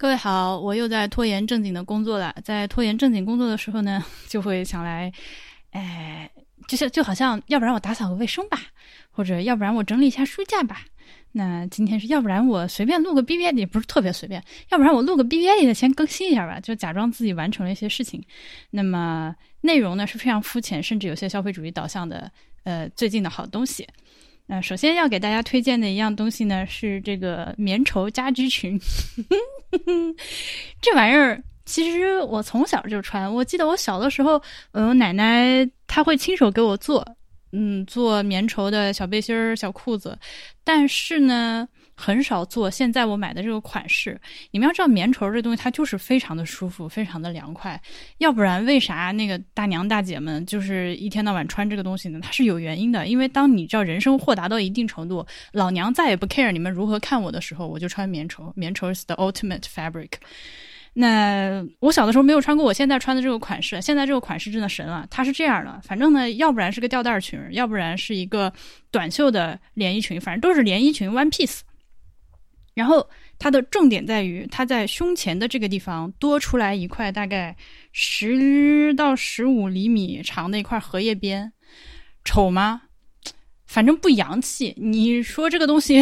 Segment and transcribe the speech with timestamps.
[0.00, 2.32] 各位好，我又在拖延正经的工作了。
[2.44, 5.12] 在拖延正经工作的时候呢， 就会想来，
[5.72, 6.30] 哎，
[6.68, 8.60] 就像就好像，要不然我打扫个卫生吧，
[9.10, 10.82] 或者要不然我整理一下书架吧。
[11.32, 18.22] 那今天是要不然我随便录个 B B A 也不是特别随便，要不然我录个 B B A 的先更新一下吧，就假装自己完成了一些事情。
[18.70, 22.30] 那么内容呢是非常肤浅，甚至有些消费主义导向的，
[22.62, 23.84] 呃，最近的好东西。
[24.48, 28.80] 那首先要给大家推荐的一样东西呢是这个棉绸家居裙，
[30.80, 37.06] 这玩意儿其实我从小就穿，我记得我小的时候，我奶奶她会亲手给我做。
[37.50, 40.18] 嗯，做棉绸的小背心儿、小裤子，
[40.64, 41.66] 但是呢，
[42.00, 42.70] 很少做。
[42.70, 44.18] 现在我买的这个款式，
[44.52, 47.80] 你们要知道，棉绸这东西它就是非常的舒服，非常的凉快。
[48.18, 52.20] 要不然，为啥那个大娘大姐们就是一天到晚穿这个东西呢？
[52.22, 53.08] 它是有原因的。
[53.08, 58.52] 因为当你知道人生豁达到一定程度，老娘再也不 care 你们如何看我的时候，我就穿棉绸。
[58.54, 60.12] 棉绸是 the ultimate fabric。
[60.94, 65.06] 那我小的时候没有穿过我现在穿的这个款式，现在这个款式真的神了。
[65.10, 68.52] 它是这样的，反正呢，要不然是个吊带裙，要不然是一个
[68.90, 71.60] 短袖的连衣裙，反正都是连衣裙 one piece。
[72.78, 77.56] 然后它的重点在于，它在胸前的这个地方多出来一块大概
[77.92, 81.52] 十到十五厘米长的一块荷叶边，
[82.24, 82.82] 丑吗？
[83.66, 84.74] 反正不洋气。
[84.78, 86.00] 你说这个东西，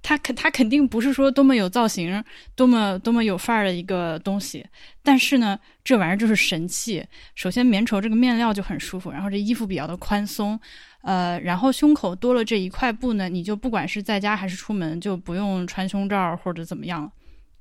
[0.00, 4.64] 它肯它肯定不是说多么有造型、多么多么有范儿的一个东西。
[5.02, 7.04] 但是呢，这玩意儿就是神器。
[7.34, 10.58] 首先，棉绸这个面料就很舒服，然后这衣服比较的宽松，
[11.02, 17.10] 呃，然后胸口多了这一块布呢，你就不管是在家还是出门，就不用穿胸罩或者怎么样。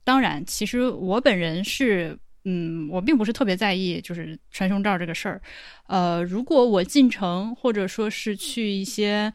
[0.03, 2.17] 当然，其实我本人是。
[2.45, 5.41] 嗯，我并不是特别在意，就是穿胸罩这个事儿。
[5.87, 9.31] 呃，如果我进城，或者说是去一些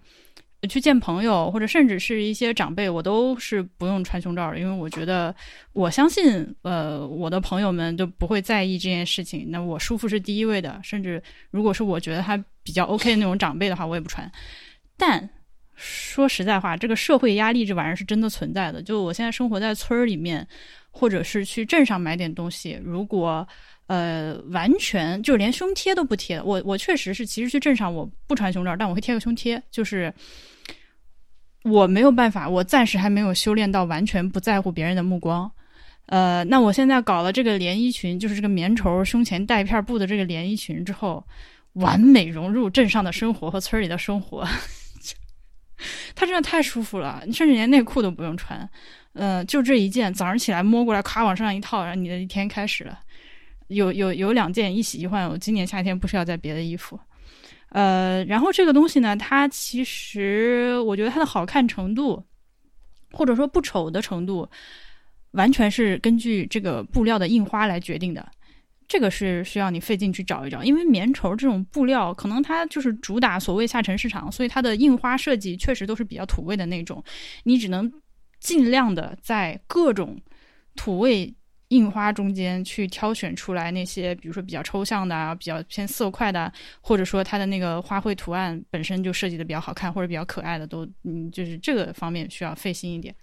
[0.70, 5.32] 去见朋友，或者甚至是一些长辈，我都是不用穿胸罩的，因为我觉得
[5.74, 9.46] 我相信，呃，我的朋友们都不会在意这件事情。
[9.50, 14.28] 那我舒服是第一位的，甚至如果是我觉得他比较 OK 的那种长辈的话，我也不穿。
[14.96, 15.30] 但
[15.76, 18.82] 说实在话，这个社会压力这玩意儿是真的存在的。
[18.82, 20.44] 就我现在生活在村儿里面。
[20.96, 23.44] 或者是去镇上买点东西，如果
[23.88, 30.14] 呃完全就连胸贴都不贴，我我确实是，其实去镇上我不穿胸罩，但我会贴个胸贴，就是
[31.64, 35.50] 我没有办法，我暂时还没有修炼到完全不在乎别人的目光。
[36.06, 41.26] 呃，那我现在搞了这个连衣裙，就是这个棉绸胸前带一片布的这个连衣裙之后，
[41.74, 44.44] 完美融入镇上的生活和村里的生活，
[46.14, 48.68] 它真的太舒服了，你甚至连内裤都不用穿。
[49.14, 52.98] 嗯，就这一件，早上起来摸过来，咔往身上一套，然后你的一天开始了。
[53.68, 56.98] 有有有两件一洗一换，我今年夏天不需要再别的衣服。
[57.70, 62.22] 呃，然后这个东西呢，它其实我觉得它的好看程度，
[63.12, 64.48] 或者说不丑的程度，
[65.32, 68.24] 完全是根据这个布料的印花来决定的。
[68.88, 77.02] 这个是需要你费劲去找一找，因为棉绸这种布料，可能它就是主打所谓下沉市场，所以它的印花设计确实都是比较土味的那种，
[77.44, 77.92] 你只能。
[78.40, 80.20] 尽量的在各种
[80.76, 81.34] 土味
[81.68, 86.52] 印花中间去挑选出来那些，比如说比较抽象的啊，比较偏色块的，
[86.82, 93.14] 或者说它的那个花卉图案本身就设计的比较好看或者比较可爱的，都嗯，就是这个方面需要费心一点。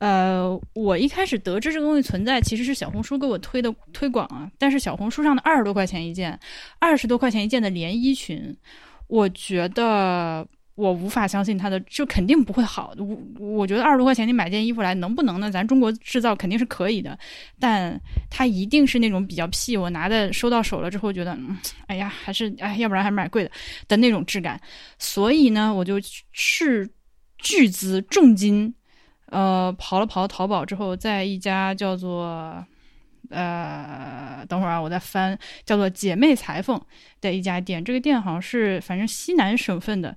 [0.00, 6.38] 呃，我一开始得知这个东西存在，其实是小红书给我推的推广啊，但是小红书上的二十多块钱一件，
[6.78, 8.54] 二十多块钱一件的连衣裙，
[9.06, 10.46] 我觉得。
[10.76, 12.94] 我无法相信它的，就肯定不会好。
[12.96, 15.50] 我我觉得二十多块钱你买件衣服来能不能呢？
[15.50, 17.18] 咱中国制造肯定是可以的，
[17.58, 18.00] 但
[18.30, 19.76] 它一定是那种比较屁。
[19.76, 21.36] 我拿的收到手了之后，觉得，
[21.86, 23.50] 哎呀，还是哎，要不然还是买贵的
[23.88, 24.58] 的那种质感。
[24.98, 26.00] 所以呢，我就
[26.32, 26.90] 是
[27.36, 28.72] 巨资重金，
[29.30, 32.64] 呃，跑了跑淘宝之后，在一家叫做
[33.30, 36.80] 呃，等会儿啊，我再翻，叫做姐妹裁缝
[37.20, 37.84] 的一家店。
[37.84, 40.16] 这个店好像是反正西南省份的。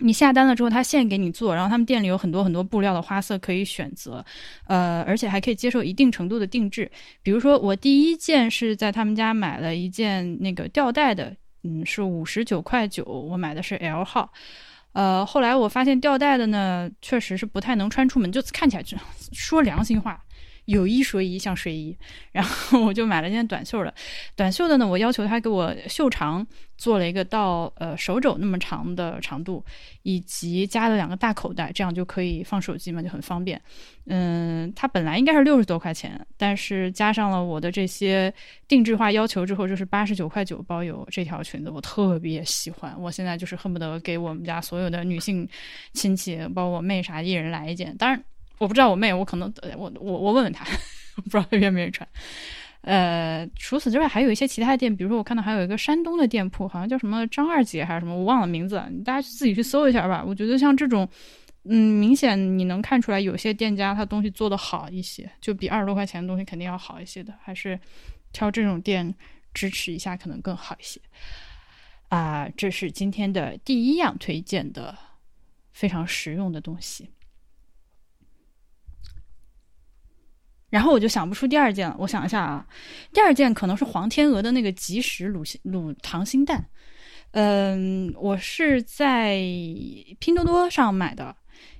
[0.00, 4.24] 你下单了之后，他现给你做，然后他们店里有很多很多布料的花色可以选择，
[4.66, 6.88] 呃，而且还可以接受一定程度的定制。
[7.20, 14.30] 比如说，我第一件是在他们家买了一件那个吊带的，嗯，是五十九块九，我买的是 L 号。
[14.92, 18.96] 呃，后来我发现吊带的呢，确实是不太能穿出门，就看起来就，
[19.32, 20.20] 说良心话。
[20.68, 21.96] 有一说一，像睡衣，
[22.30, 23.92] 然后我就买了件短袖的。
[24.36, 29.64] 短袖的呢，我要求他给我袖长做了一个到呃手肘那么长的长度，
[30.02, 33.58] 以及加了两个大口袋，这样就可以放手机嘛，就很方便。
[34.04, 38.30] 嗯，它本来应该是六十多块钱，但是加上了我的这些
[38.66, 41.06] 定制化要求之后，就是八十九块九包邮。
[41.10, 45.48] 这条裙子我特别喜欢，我现在就是恨不得给我们家所有的女性
[45.94, 47.96] 亲戚，包括我妹啥，一人来一件。
[47.96, 48.22] 当然。
[48.58, 50.64] 我不知道我妹，我可能我我我问问她，
[51.16, 52.08] 不知道她愿不愿意穿。
[52.82, 60.24] 呃，除此之外，还有一些其他的店，比如说我看到还有一个山东的店铺，好像叫什么张二姐还是什么，我忘了名字，大家自己去搜一下吧。
[60.24, 61.06] 我觉得像这种，
[61.64, 67.78] 嗯，明显你能看出来，有些店家他东西做的好一些，就比二十多块钱的东西肯定要好一些的，还是
[68.32, 69.12] 挑这种店
[69.52, 71.00] 支持一下可能更好一些。
[72.08, 74.96] 啊，这是今天的第一样推荐的
[75.72, 77.10] 非常实用的东西。
[80.70, 81.96] 然后我就想不出第二件了。
[81.98, 82.66] 我想一下啊，
[83.12, 86.68] 第二件可能是黄天鹅的那个即食卤卤溏心蛋。
[87.32, 89.36] 嗯，我是在
[90.18, 91.34] 拼多多上买的。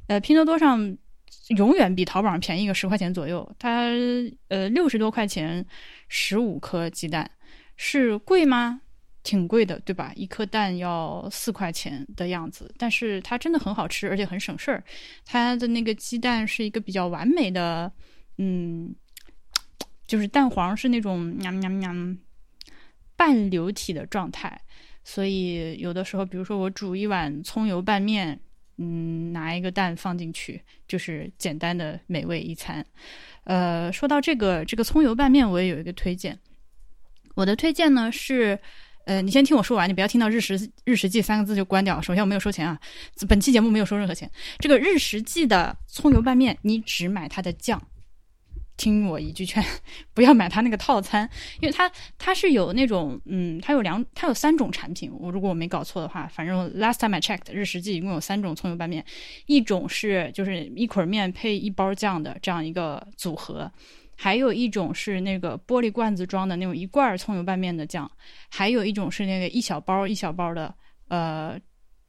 [0.07, 0.97] 呃，拼多多上
[1.57, 3.51] 永远比淘宝上便宜个十块钱左右。
[3.59, 3.91] 它
[4.49, 5.65] 呃六十多块钱
[6.09, 7.31] 十五颗鸡蛋，
[7.77, 8.81] 是贵吗？
[9.23, 10.13] 挺贵的，对吧？
[10.17, 12.73] 一颗蛋要四块钱的样子。
[12.79, 14.83] 但是它真的很好吃，而且很省事儿。
[15.27, 17.93] 它的那个鸡蛋是一个比较完美的。
[18.39, 18.95] 嗯，
[20.07, 21.93] 就是蛋黄是那种喵喵喵
[23.17, 24.61] 半流体的状态，
[25.05, 28.41] 所以有的时候，比如说我煮一碗葱油拌面，
[28.77, 32.85] 嗯，拿一个蛋放进去，就是简单的美味一餐。
[33.45, 36.39] 呃，说到这个这个葱油拌面，我也有一个推荐。
[37.35, 38.59] 我的推荐呢是，
[39.07, 42.01] 呃，你先听我说完，你不要听到“日食日食记”三个字就关掉。
[42.01, 42.79] 首先我没有收钱啊，
[43.29, 44.31] 本期节目没有收任何钱。
[44.59, 47.83] 这个日食记的葱油拌面，你只买它的酱。
[48.79, 49.63] 听我一句劝，
[50.15, 51.29] 不要买它那个套餐，
[51.61, 55.13] 因为它它是有那种，嗯，它有两，它有三种产品。
[55.13, 59.05] 我如果我没搞错的话，反正 last time I checked，日食记一共有三种葱油拌面，
[59.47, 63.71] 一种是就是一捆面配一包酱的这样一个组合，
[64.17, 68.11] 还有一种是那个玻璃罐子装的那种一罐葱油拌面的酱，
[68.49, 70.73] 还有一种是那个一小包一小包的，
[71.09, 71.59] 呃，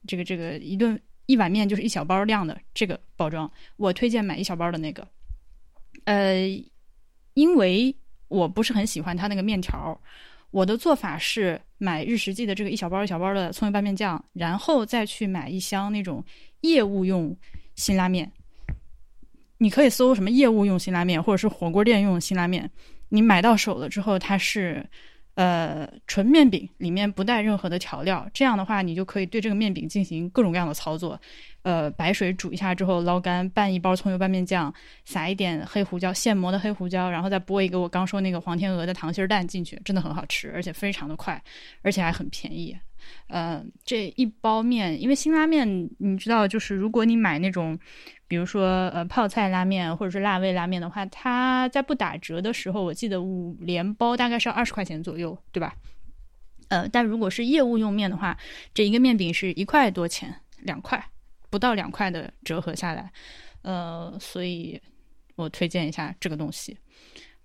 [0.05, 5.07] 这个这个一顿一碗面就是一小包量的这个包装，我推荐买一小包的那个。
[6.09, 6.35] 呃，
[7.35, 7.95] 因为
[8.29, 9.95] 我不是很喜欢它那个面条，
[10.49, 16.25] 我的做法是买日食记的这个一小包一小包的葱油拌面酱，然后再去买一箱那种
[16.61, 17.37] 业务用
[17.75, 18.31] 辛拉面。
[19.59, 22.67] 你可以搜什么业务用辛拉面，或者是火锅店用辛拉面。
[23.09, 24.83] 你买到手了之后，它是
[25.39, 28.29] 呃纯面饼，里面不带任何的调料。
[28.33, 31.17] 这样的话，你就可以对这个面饼进行各种各样的操作。
[31.61, 34.73] 呃，白水煮一下之后捞干，拌一包葱油拌面酱，
[35.05, 41.41] 撒一点黑胡椒，现磨的黑胡椒，然后再剥一个我刚说那个黄天鹅的糖心蛋进去，真的很好吃，而且非常的快，
[41.83, 42.77] 而且还很便宜。
[43.27, 47.77] 呃，这一包面，因为辛拉面你知道，就是如果你买那种，
[48.27, 55.75] 比如说呃泡菜拉面或者是辣味拉面的话，它在不打折的时候，我记得五连包大概是二十块钱左右，对吧？
[56.69, 58.37] 呃，但如果是业务用面的话，
[58.73, 61.03] 这一个面饼是一块多钱，两块。
[61.51, 63.11] 不到两块的折合下来，
[63.63, 64.79] 呃，所以
[65.35, 66.77] 我推荐一下这个东西。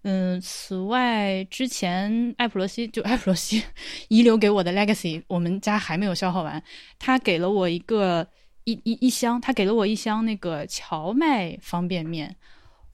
[0.05, 3.63] 嗯，此外，之前艾普罗西就艾普罗西
[4.09, 6.63] 遗留给我的 legacy，我们家还没有消耗完。
[6.99, 8.27] 他给了我一个
[8.65, 12.37] 一一一箱，他给了我一箱那个荞麦方便面，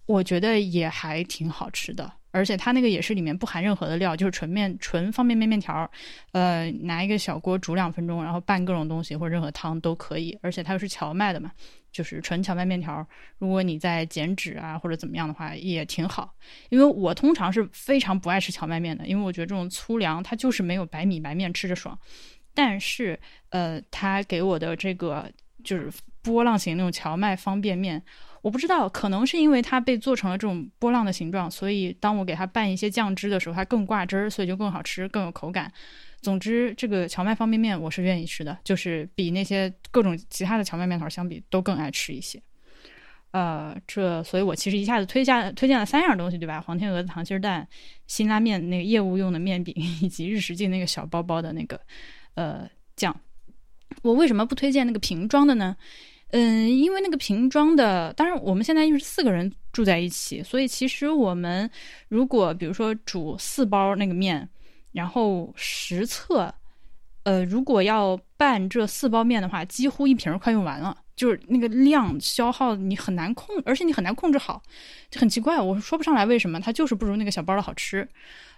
[0.07, 2.12] 我觉得也还挺好吃的。
[2.33, 5.91] 而且它那个也是里面不含任何的料，就是纯面纯方便面面条儿，
[6.31, 10.39] 呃，拿一个小锅煮两分钟，然后拌各种东西或者任何汤都可以。
[10.41, 11.51] 而且它又是荞麦的嘛，
[11.93, 13.07] 就是纯荞麦面条。
[13.39, 16.35] 如果你在减脂啊或者怎么样的话，也挺好。
[16.69, 21.99] 因为我通常是非常不爱吃荞麦面的，因为我觉得这种粗粮它就是没有白米白面吃着爽。
[22.55, 23.19] 但是，
[23.50, 25.31] 呃，它给我的这个
[25.62, 25.91] 就是
[26.23, 28.03] 波浪形那种荞麦方便面。
[28.42, 35.73] 我不知道，可能是因为它被做成了这种波浪的形状，所以当我给它拌一些酱汁的时候，它更挂汁儿，所以就更好吃，更有口感。
[36.23, 42.42] 总之，这个荞麦方便面我是愿意吃的，就是比那些各种其他的荞麦面条相比都更爱吃一些。
[43.32, 46.61] 呃，这，所以我其实一下子推荐推荐了三样东西，对吧？
[46.61, 47.66] 黄天鹅的溏心蛋、
[48.06, 51.80] 辛拉面那个业务用的面饼，以及日食记那个小包包的那个
[52.35, 53.14] 呃酱。
[54.02, 55.76] 我为什么不推荐那个瓶装的呢？
[56.33, 61.69] 嗯，因为那个瓶装的，当然我们现在又是四个人住在一起，所以其实我们
[62.09, 64.49] 如果比如说煮四包那个面，
[64.93, 66.55] 然后实测，
[67.25, 74.63] 呃，如果要拌这四包面的话，几乎一瓶快用完了，就是那个量消耗你很难控，而且你很难控制好，
[75.11, 78.09] 就很奇怪，我说不上来为什么，它就是不如那个小包的好吃。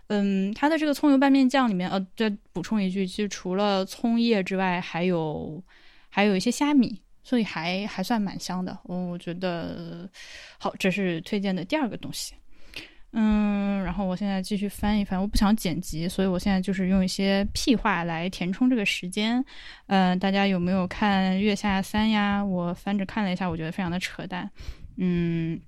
[0.09, 5.62] 嗯，它的这个葱油拌面酱里面，呃，再补充一句，其实除了葱叶之外，还有
[6.11, 7.01] 还有一些虾米。
[7.23, 10.09] 所以还还算蛮香的，我我觉得
[10.59, 12.35] 好，这是推荐的第二个东西。
[13.14, 19.45] 嗯，然后我现在继续翻一翻，我不想剪辑，所以我现在就是用一些屁话来填充这个时间。
[19.88, 22.43] 嗯，大家有没有看《月下三》呀？
[22.43, 24.50] 我翻着看了一下，我觉得非常的扯淡。
[24.97, 25.61] 嗯，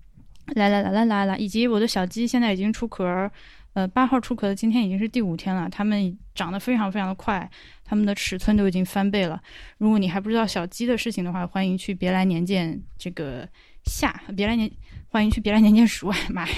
[0.55, 3.31] 来来来来来来，以及我的小鸡现在已经出壳，
[3.75, 7.47] 呃，八号出壳的今天已经是第五天了，它们长得非常非常的快，
[7.85, 9.41] 它们的尺寸都已经翻倍了。
[9.79, 13.49] 如果你还不知道小鸡的事情的话，欢迎去别来年鉴这个
[13.85, 14.71] 下别来年。
[15.09, 16.49] 欢迎去别来年鉴书买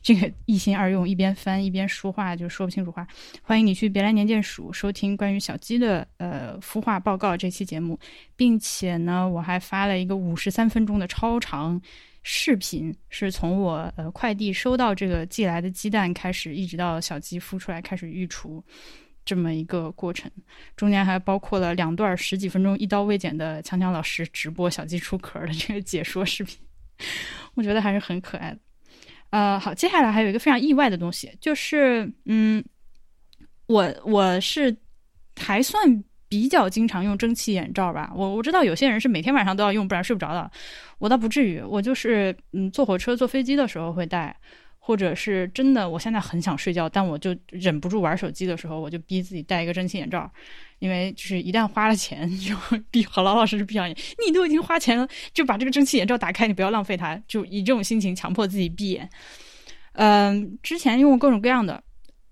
[0.00, 3.04] 这个一心二用，一边翻一边说话就说不清楚话。
[3.42, 7.98] 欢迎你去别来年鉴书收听关于小鸡的呃孵化报告这期节目，
[8.36, 11.80] 并且呢，我还发了一个五十三分钟的超长
[12.22, 18.62] 视频，是从我呃快递收到这个寄来的鸡蛋开始，一直到小鸡孵出来开始育雏
[19.24, 20.30] 这么一个过程，
[20.76, 26.58] 中间还包括了两段十几分钟一刀未剪的强强老师直播小鸡出壳的这个解说视频。
[27.54, 28.58] 我觉得还是很可爱的，
[29.30, 32.64] 呃，好，接下来还有一个非常意外的东西，就是，嗯，
[33.66, 34.76] 我我是
[35.40, 40.50] 还算比较经常用蒸汽眼罩吧，我我知道有些人是每天晚上都要用，不然睡不着的，
[40.98, 44.36] 我倒不至于，我就是，嗯，坐火车、坐飞机的时候会戴。
[44.86, 50.30] 或者是真的，我现在很想睡觉，但我就忍不住玩手机的时候，我就逼自己戴一个蒸汽眼罩，
[50.78, 52.54] 因为就是一旦花了钱， 就
[52.90, 53.96] 闭好老老实实闭上眼。
[54.26, 59.08] 你都已经花钱了，就把这个蒸汽眼罩打开，你不要浪费它，就以这种心情强迫自己闭眼。
[59.92, 61.82] 嗯，之前用过各种各样的，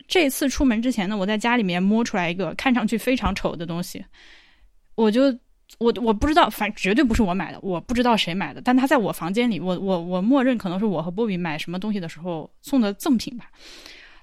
[0.06, 4.04] 这次出门之前呢，我在家里面摸出来一个看上去非常丑的东西，
[4.94, 5.34] 我就。
[5.82, 13.46] 我我不知道，反绝对不是我买的，我不知道谁买的，但他在我房间里，我我我默认可能是我和波比买什么东西的时候送的赠品吧。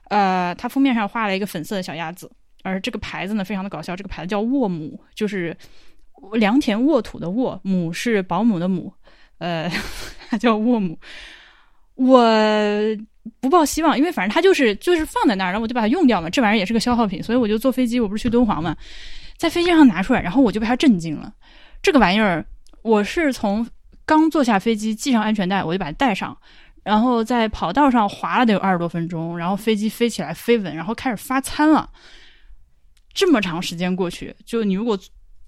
[0.09, 2.31] 呃，它封面上画了一个粉色的小鸭子，
[2.63, 5.55] 而这个牌子呢非常的搞笑，这个牌子叫沃姆，就是
[6.33, 8.91] 良田沃土的沃，姆是保姆的姆，
[9.37, 9.69] 呃，
[10.29, 10.97] 它 叫沃姆。
[11.95, 12.23] 我
[13.41, 18.75] 不抱希望，因为反正它就是就是放在那儿，然后我就把它用掉嘛，这玩意儿也是个消耗品，所以我就坐飞机，我不是去敦煌嘛。
[19.37, 21.31] 在飞机上拿出来，然后我就被他震惊了。
[21.81, 22.45] 这个玩意儿，
[22.81, 23.67] 我是从
[24.05, 26.37] 刚坐下飞机系上安全带，我就把它带上，
[26.83, 31.89] 然后在跑道上滑了得有二十多分钟，然后飞机飞起来飞稳，然后开始发餐了。
[33.13, 34.97] 这么长时间过去，就你如果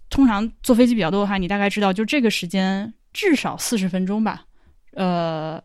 [0.09, 4.43] 通常坐飞机比较多的话，你大概知道，就这个时间至少四十分钟吧。
[4.93, 5.61] 呃，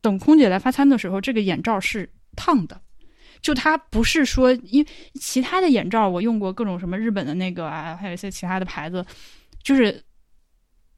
[0.00, 2.80] 等空姐来发餐的时候，这个眼罩是烫的。
[3.40, 4.88] 就它不是说，因为
[5.20, 9.04] 其他的眼罩我用过各种什么日本的那个啊，还有一些其他的牌子，
[9.66, 10.00] 就是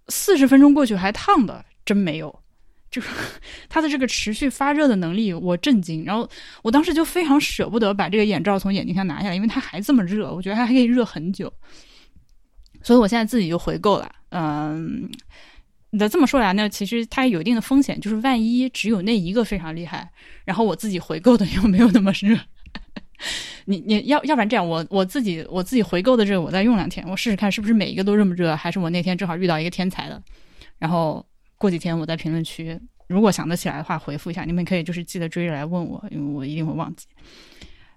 [0.08, 2.42] 四十分钟过去还烫的，真没有。
[2.90, 3.08] 就是
[3.66, 6.04] 它的这个持续发热的能力，我震惊。
[6.04, 6.28] 然后
[6.62, 11.50] 我当时就非常舍不得把这个眼罩从眼睛上拿下来，因为它还这么热，我觉得它还可以热很久。
[12.82, 14.14] 所以我现在自己就回购了。
[14.28, 15.10] 嗯，
[15.88, 20.10] 那这么说来呢，其实它有一定的风险，就是万一只有那一个非常厉害。
[20.44, 22.38] 然后我自己回购的又没有那么热，
[23.66, 30.22] 你你要要不然这样，我我自己我自己回购的这个我再用两天，我试试看是不是每一个都这么热，还是我那天正好遇到一个天才的，
[30.78, 31.25] 然后
[31.56, 37.06] 过几天我在评论区如果想得起来的话回复一下，你们可以就是记得追着来问我，因为我一定会忘记。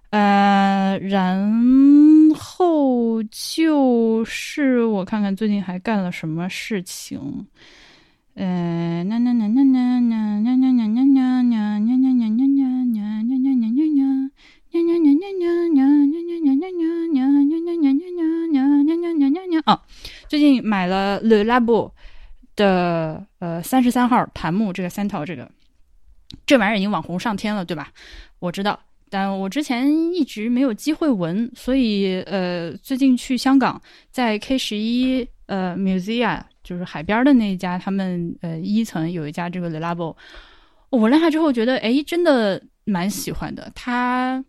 [0.10, 7.48] 呃，然后就是我看看最近还干了什么事情。
[8.34, 9.20] 呃，那
[20.60, 21.92] 买了 Le Labo
[22.56, 25.50] 的呃三十三号檀木这个三套这个，
[26.46, 27.92] 这玩意儿已经网红上天了，对吧？
[28.40, 28.80] 我知道，
[29.10, 36.42] 但我之前一直没有机会闻，所以呃，最近去香港，在 K 十一呃 Musea。
[36.64, 40.16] 就是海边的那一家，他们呃一层有一家这个 Le Labo，
[40.92, 43.72] 我闻了它之后觉得，哎，真的蛮喜欢的。
[43.74, 44.46] 它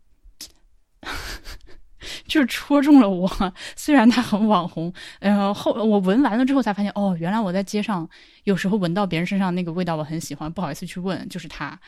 [2.26, 3.30] 就是戳中了我，
[3.76, 8.08] 虽然它很网红，呃后我闻完了之后才发现，哦，原来我在街上
[8.44, 11.78] 有时候闻到别人身上那个味道，我很喜欢，不好意思去问，就是它。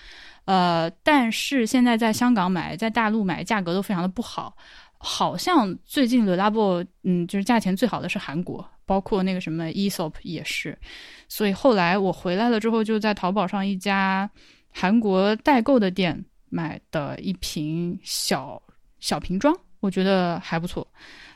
[0.44, 4.56] 呃，但是现在在香港买，在大陆买，价格都非常的不好。
[4.99, 8.66] 好像最近 Le Labo，嗯，就是价钱最好的是韩国。
[8.87, 10.78] 包括那个什么 Esop 也是，
[11.26, 14.30] 所以后来我回来了之后，就在淘宝上一家
[14.71, 18.61] 韩国代购的店买的一瓶小
[19.00, 20.87] 小瓶装，我觉得还不错。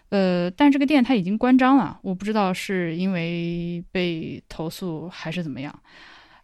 [0.08, 5.82] 呃，但这个店它已经关张了，我不知道是因为被投诉还是怎么样。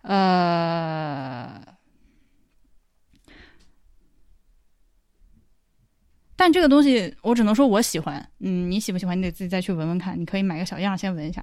[0.03, 1.59] 呃，
[6.37, 10.21] 但这个东西我只能说我喜欢，嗯，你喜不喜欢你得自己再去闻闻看。
[10.21, 11.43] 你可以买个小样先闻一下。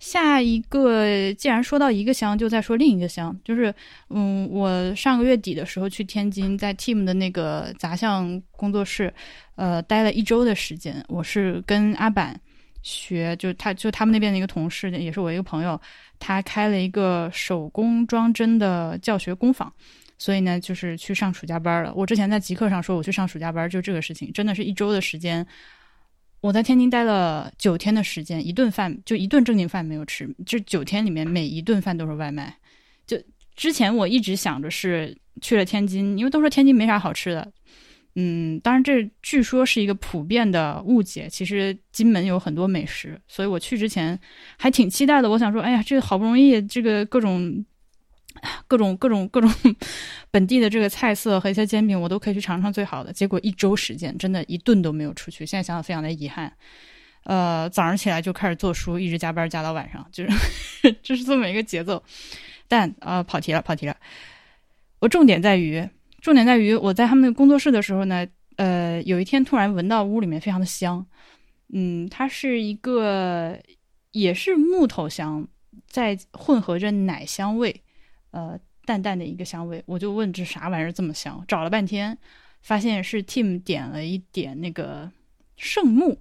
[0.00, 3.72] 下一个，既然说到一个乡，就再说另一个乡，就是
[4.08, 9.12] 嗯，我上个月底的时候去天津，在 Team 的那个杂项工作室，
[9.56, 11.04] 呃，待了一周的时间。
[11.06, 12.34] 我是跟阿板
[12.82, 15.78] 学，就他就他们那边的一个同事，也是我一个朋友，
[16.18, 19.70] 他开了一个手工装针的教学工坊，
[20.16, 21.92] 所以呢，就是去上暑假班了。
[21.94, 25.46] 我之前在极客上说我去上暑假班，就这个事情，真的是一周的时间。
[26.40, 32.56] 我在天津待了九天的时间，一顿饭就一顿正经饭没有吃，这九天里面每一顿饭都是外卖。
[33.06, 33.20] 就
[33.54, 37.52] 之前我一直想着是去了天津，因为都说天津没啥好吃的。
[38.16, 41.28] 嗯，当然这据说是一个普遍的误解。
[41.28, 44.18] 其实金门有很多美食，所以我去之前
[44.56, 45.30] 还挺期待的。
[45.30, 47.64] 我想说，哎呀，这好不容易，这个各种、
[48.68, 49.50] 各种、各种、各种
[50.30, 53.12] 本地的这个菜色和一些煎饼，我都可以去尝尝最好的。
[53.12, 55.44] 结果一周时间，真的一顿都没有出去。
[55.46, 56.52] 现在想想非常的遗憾。
[57.24, 62.02] 呃，早上起来就开始做书，一直加班加到晚上，就是 就是这么一个节奏。
[62.66, 63.96] 但啊，跑题了，跑题了。
[65.00, 65.86] 我重点在于。
[66.22, 71.06] 重点在于，我在他们那个工作室的时候呢，呃，有一天突然闻到屋里面非常的香，
[71.72, 73.58] 嗯，它是一个
[74.12, 75.48] 也是木头香，
[75.88, 77.74] 在混合着奶香味，
[78.30, 79.82] 呃，淡淡的一个香味。
[79.86, 81.44] 我就问这啥玩意儿这么香？
[81.48, 82.16] 找了半天，
[82.62, 85.10] 发现是 Tim 点了一点那个
[85.56, 86.18] 圣木，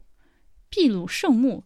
[0.70, 1.64] 秘鲁圣木，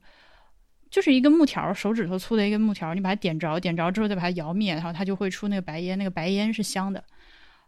[0.89, 7.03] 就是一个木条，手指头粗的一个木条，你把它点着，点着之后再把它摇灭，然后它就会出那个白烟，那个白烟是香的。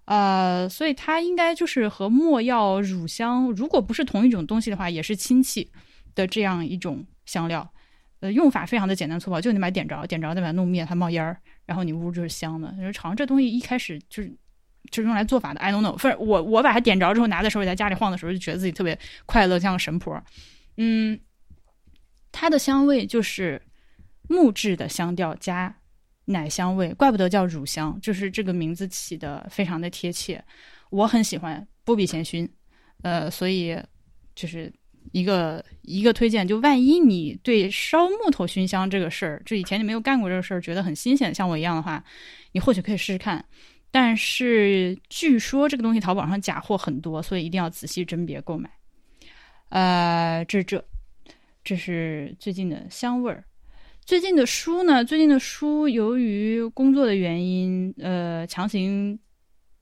[0.05, 5.72] 呃，所以它应该就是和没药、乳香，如果不是同一种东西的话，也是亲戚
[6.13, 7.72] 的这样一种香料。
[8.32, 12.70] 用法非常的简单粗暴，就你把它点着，点着再把它弄灭，它冒烟儿，然后你屋就是香的。
[12.98, 14.29] 好像这东西一开始就是
[14.91, 15.98] 就是用来做法的，I don't know。
[15.98, 20.22] 反正我我把它点着之后，拿在手里在家里晃的时候，就觉得自己特别快乐，像个神婆。
[20.77, 21.20] 嗯，
[22.32, 23.62] 它的香味就是
[24.27, 25.77] 木质的香调加。
[26.27, 30.44] 奶香味，怪不得叫乳香，就是这个名字起的非常的贴切，
[30.89, 32.51] 我很喜欢波比咸熏，
[33.03, 33.79] 呃，所以
[34.34, 34.74] 就是
[35.12, 42.03] 一个一个推荐，就万一你对烧木头熏香这个事儿，就以前你没有干过这个事儿，觉得很新鲜，像我一样的话，
[42.51, 43.43] 你或许可以试试看。
[43.91, 48.69] 但是据说这个东西淘宝上假货很多，所以一定要仔细甄别购买。
[49.69, 50.85] 呃，这是这，
[51.63, 53.44] 这是最近的香味儿。
[54.03, 55.03] 最近的书呢？
[55.03, 59.18] 最近的书由于工作的原因，呃，强行，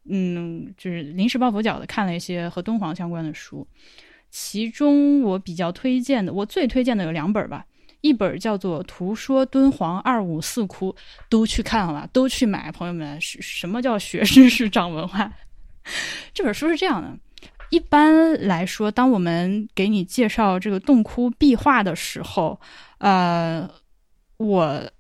[0.07, 3.67] 嗯，就是临时抱佛脚的看了一些和敦煌相关的书。
[4.35, 7.63] 其中我比较推荐的，我最推荐的有两本吧。
[8.01, 10.91] 一本叫做《图说敦煌二五四窟》，
[11.29, 13.21] 都去看了，都去买，朋友们。
[13.21, 15.31] 什什么叫学知识长文化？
[16.33, 17.15] 这本书是这样的：
[17.69, 22.59] 一般来说，当我们给你介绍这个洞窟壁画的时候，
[22.97, 23.69] 呃。
[24.37, 24.91] 我，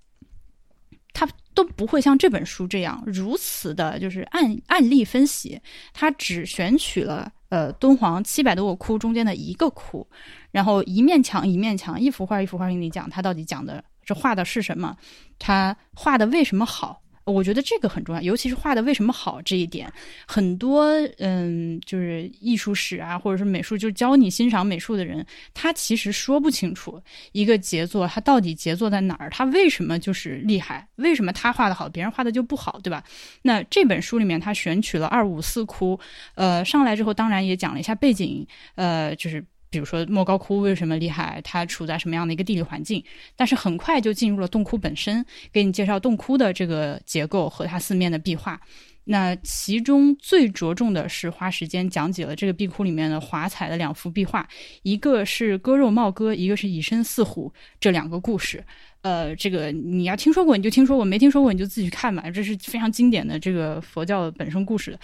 [1.11, 5.59] 他都不会像这本书这样如此的，就是案案例分析。
[5.91, 10.07] 他只选取了呃敦煌七百多个窟中间的一个窟，
[10.49, 14.97] 然后一面墙一面墙，一幅画一幅画给你讲，他到底讲的这画的是什么，
[15.37, 17.02] 他画的为什么好。
[17.25, 19.91] 我觉得这个很重要，尤其是画的为什么好这一点，
[20.27, 20.85] 很多
[21.19, 33.03] 嗯，就是艺术史啊，或者是美术，就教你欣赏美术的人，他其实说不清楚一个杰作，他到底杰作在哪儿，他为什么就是厉害，为什么他画的好，别人画的就不好，对吧？
[33.41, 35.99] 那这本书里面他选取了二五四窟，
[36.35, 39.43] 呃，上来之后当然也讲了一下背景，呃，就是。
[39.73, 41.41] 比如说莫高窟为什么厉害？
[41.43, 43.03] 它处在什么样的一个地理环境？
[43.35, 48.61] 但是很快就进入了洞窟本身，给你介绍洞窟的这个结构和它四面的壁画。
[49.05, 54.47] 那其中最着重的是花时间讲解了这个壁窟里面的华彩的两幅壁画，
[54.83, 58.63] 一个是割肉帽哥，一个是以身饲虎这两个故事。
[59.01, 62.29] 呃，这个你要听说过你就听说过，没听说过你就自己去看吧。
[62.29, 64.95] 这是非常经典的这个佛教本身故事。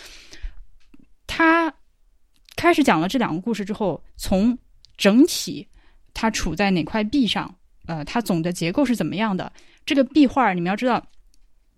[1.26, 1.74] 它。
[2.60, 4.58] 开始讲了这两个故事之后，从
[4.98, 5.66] 整体
[6.14, 7.56] 它处在哪块壁上，
[7.88, 9.50] 呃，它总的结构是怎么样的？
[9.86, 11.02] 这个壁画你们要知道，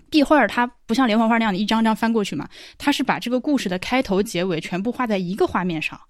[0.10, 6.02] 壁画它不像连环画那样的一张张翻过去嘛，它是把这个故事的开头、结尾全部画在一个画面上，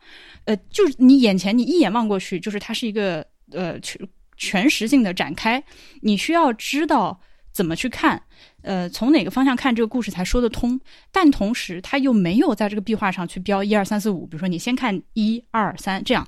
[0.46, 4.00] 呃，就是你眼前你一眼望过去，就是它是一个呃全
[4.38, 5.62] 全实性的展开，
[6.02, 7.20] 你需要知道。
[7.52, 8.22] 怎么去看？
[8.62, 10.80] 呃，从哪个方向看这个故事才说得通？
[11.12, 14.26] 但同时，他又没有在这个壁画上去标一二三四五。
[14.26, 16.28] 比如说，你先看一二三，这样，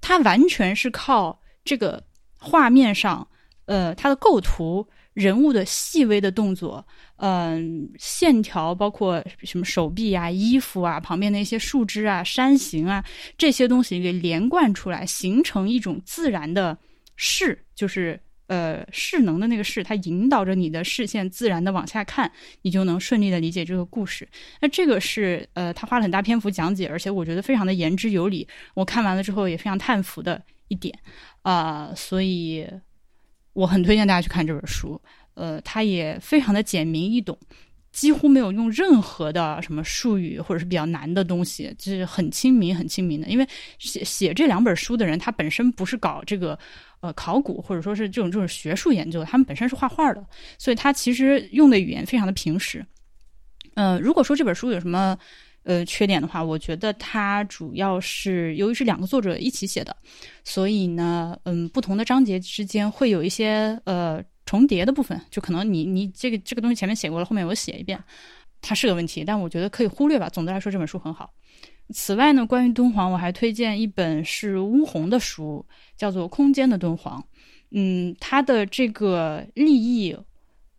[0.00, 2.02] 他完全是靠这个
[2.38, 3.26] 画面上，
[3.66, 6.84] 呃，它的构图、人物的细微的动作，
[7.16, 13.04] 嗯，线条，包括什么手臂啊、衣服啊、旁边的一些树枝啊、山形啊
[13.36, 16.78] 这些东西给连贯出来，形成一种自然的
[17.16, 18.18] 势，就是。
[18.48, 22.30] 呃，势能的那个势，它引导着你的视线自然的往下看，
[22.62, 24.28] 你就能顺利的理解这个故事。
[24.60, 28.46] 那这个是呃，他花了很大篇幅讲解，而且我觉得非常的言之有理。
[28.74, 30.96] 我看完了之后也非常叹服的一点
[31.42, 32.66] 啊，所以
[33.54, 35.00] 我很推荐大家去看这本书。
[35.34, 37.38] 呃，它也非常的简明易懂，
[37.92, 43.28] 几乎没有用任何的什么术语或者是比较难的东西，就是很亲民、很亲民的。
[43.28, 43.46] 因为
[43.78, 46.58] 写写这两本书的人，他本身不是搞这个。
[47.02, 50.24] 呃，考古或者说是这种这种学术研究，他们本身是画画的，
[50.56, 52.86] 所以他其实用的语言非常的平实。
[53.74, 55.18] 呃，如果说这本书有什么
[55.64, 59.96] 呃缺点的话，我觉得它主要是由于是两个作者一起写的，
[60.44, 68.02] 所以呢，嗯，不同的章节之间会有一些呃重叠的部分，就可能你你这个这个东西前面写过了，后面我写一遍，
[68.60, 70.28] 它是个问题，但我觉得可以忽略吧。
[70.28, 71.32] 总的来说，这本书很好。
[71.92, 75.64] 此外呢，关于敦煌，我还推荐一本是乌红的书，
[75.96, 77.20] 叫做《空间的敦煌》。
[77.70, 80.16] 嗯，它的这个立意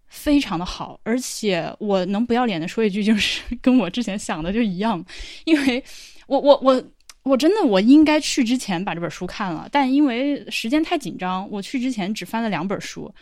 [0.07, 5.03] 非常的好，而且我能不要脸的说一句，就是 跟我之前想的就一样。
[5.45, 5.83] 因为
[6.27, 6.83] 我我我
[7.23, 13.13] 我真的我应该去之前把这本书看了，但因为时间太紧张，我去之前只翻了两本书。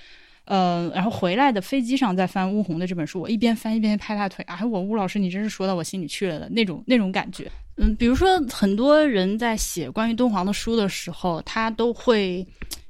[0.45, 4.43] 呃，然后回来的飞机上再翻乌红的这本书，我一边翻一边拍大腿。
[4.47, 7.49] 哎，我乌老师，你真是说到我心里去了的那种那种感觉。
[7.77, 12.45] 嗯，比如说很多人在写关于敦煌的书的时候，他都会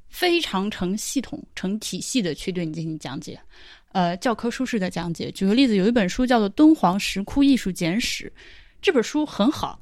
[0.09, 3.39] 非常成系统、成体系的去对你进行讲解，
[3.91, 5.29] 呃，教科书式的讲解。
[5.31, 8.31] 举个例子，有一本书叫做《敦煌石窟艺术简史》，
[8.81, 9.79] 这本书很好。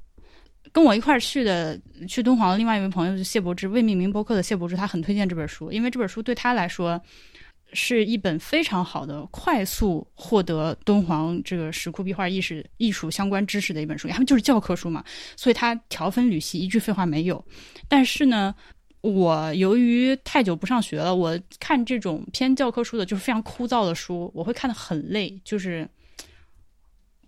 [0.71, 7.01] 跟我一块儿去的去敦煌的另外一位朋友是谢伯之，未命名博客的谢伯之，他很推荐这本书，因为这本书对他来说。
[7.73, 15.03] 是一本非常好的、快速获得敦煌这个石窟壁画艺术艺术相关知识的一本书，他们就是教科书嘛，
[15.35, 17.45] 所以它条分缕析，一句废话没有。
[17.87, 18.55] 但是呢，
[19.01, 25.87] 我由于太久不上学了，我看这种偏教科书的，就是非常枯燥的书，我会看得很累，就是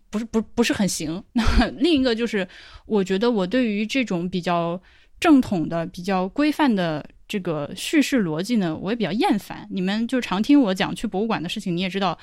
[0.10, 1.24] 不是不不是很行。
[1.34, 1.44] 那
[1.78, 2.48] 另一个就是，
[2.88, 4.82] 我觉得我对于这种比较
[5.20, 7.08] 正统的、比较规范的。
[7.32, 9.66] 这个叙事逻辑呢，我也比较厌烦。
[9.72, 12.18] 你们就常听我讲去博物馆的事情，你也知道，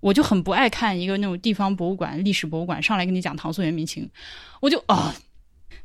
[0.00, 4.08] 我就很不爱看一个那种地方博物馆、历史博物馆上来跟你讲唐宋元明清，
[4.60, 5.12] 我就啊。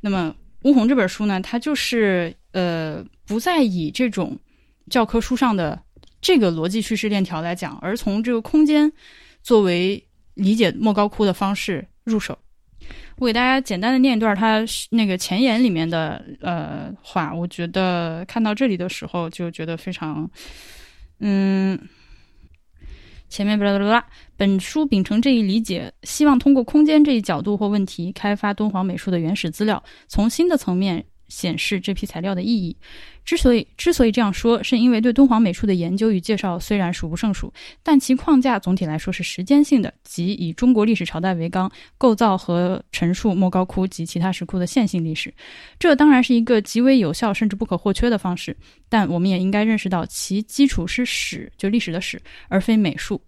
[0.01, 4.37] 那么乌红这本书呢，它就是呃，不再以这种
[4.91, 5.81] 教科书上的
[6.21, 8.93] 这个逻辑叙事链条来讲，而从这个空间
[9.41, 10.03] 作为
[10.35, 12.37] 理解莫高窟的方式入手。
[13.17, 20.29] 我给大家简单的念一段他那个前言里面的呃话，我觉得看到这里的时候就觉得非常，
[21.19, 21.79] 嗯，
[23.27, 31.05] 前面巴拉巴拉，本书秉承这一理解，希望通过空间这一角度或问题，开发敦煌美术的原始资料，从新的层面。
[31.27, 32.75] 显示这批材料的意义。
[33.25, 37.51] 之所以之所以这样说，是因为对敦煌美术的研究与介绍虽然数不胜数，
[37.83, 45.33] 但其框架总体来说是时间性的，即以中国历史朝代为纲，构造和陈述莫高窟及其他石窟的线性历史。
[45.77, 48.55] 这当然是一个极为有效甚至不可或缺的方式，
[48.87, 53.21] 但我们也应该认识到，其基础是史，就历史的史，而非美术。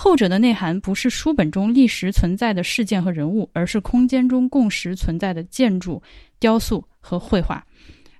[0.00, 6.00] 后者的内涵不是书本中历史存在的事件和人物，而是空间中共识存在的建筑、
[6.38, 7.66] 雕塑和绘画。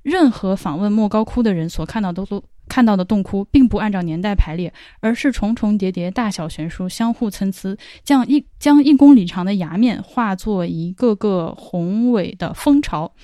[0.03, 13.15] 任何访问莫高窟的人所看到的都看到的洞窟，并不按照年代排列，而是重重叠叠、大小悬殊、相互参差，将一将一公里长的崖面化作一个个宏伟的蜂巢。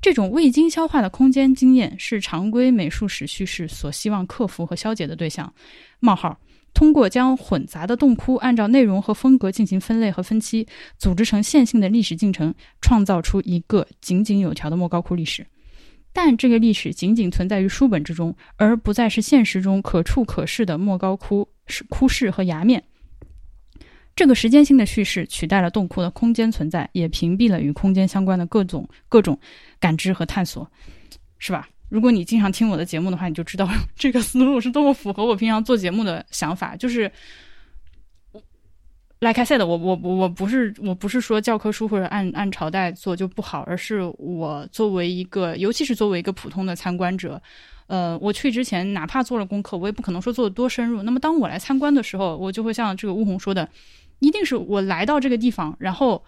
[0.00, 5.54] 这种未经消化的空间经验，是常规美术史叙事所希望克服和消解的对象。
[6.00, 6.36] 冒号。
[6.74, 10.66] 通过将混杂的洞窟按照内容和风格进行分类和分期，
[10.98, 15.46] 组织成线性的历史进程，创造出一个井井有条的莫高窟历史。
[16.12, 22.82] 但这个历史仅仅存在于书本之中，而不再是现实中可触可视的莫高窟是窟室和崖面。
[24.14, 29.38] 这个时间性的叙事取代了洞窟的空间存在，也屏蔽了与空间相关的各种各种
[29.80, 30.70] 感知和探索，
[31.38, 31.66] 是吧？
[31.92, 36.74] 如果你经常听我的节目的话，你就知道 这个思路是多么符合我平常做节目的想法。
[36.74, 37.02] 就是
[39.20, 47.38] ，like I said，我我我不是我不是说教科书或者按按朝代做就不好，而是我作为一个，尤其是作为一个普通的参观者，
[47.88, 51.02] 呃，我去之前哪怕做了功课，我也不可能说做的多深入。
[51.02, 53.68] 那么当我来参观的时候，我就会像这个乌红说的，
[54.20, 56.24] 一定是我来到这个地方，然后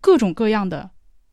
[0.00, 0.90] 各种各样的。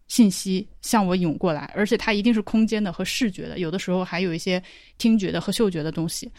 [0.09, 4.61] 信息向我涌过来，而且它一定是空间的和视觉的，有的时候还有一些
[4.97, 6.29] 听觉的和嗅觉的东西。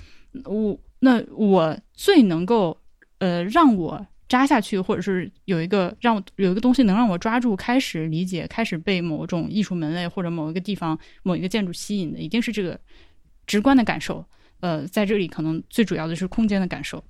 [0.44, 2.78] 我那我最能够
[3.18, 12.78] 呃让我扎下去，或者是有一个让有一个东西能让我抓住，开始理解，开始被某种艺术门类或者某一个地方某一个建筑吸引的，一定是这个
[13.46, 14.24] 直观的感受。
[14.60, 17.02] 呃，在这里可能最主要的是空间的感受。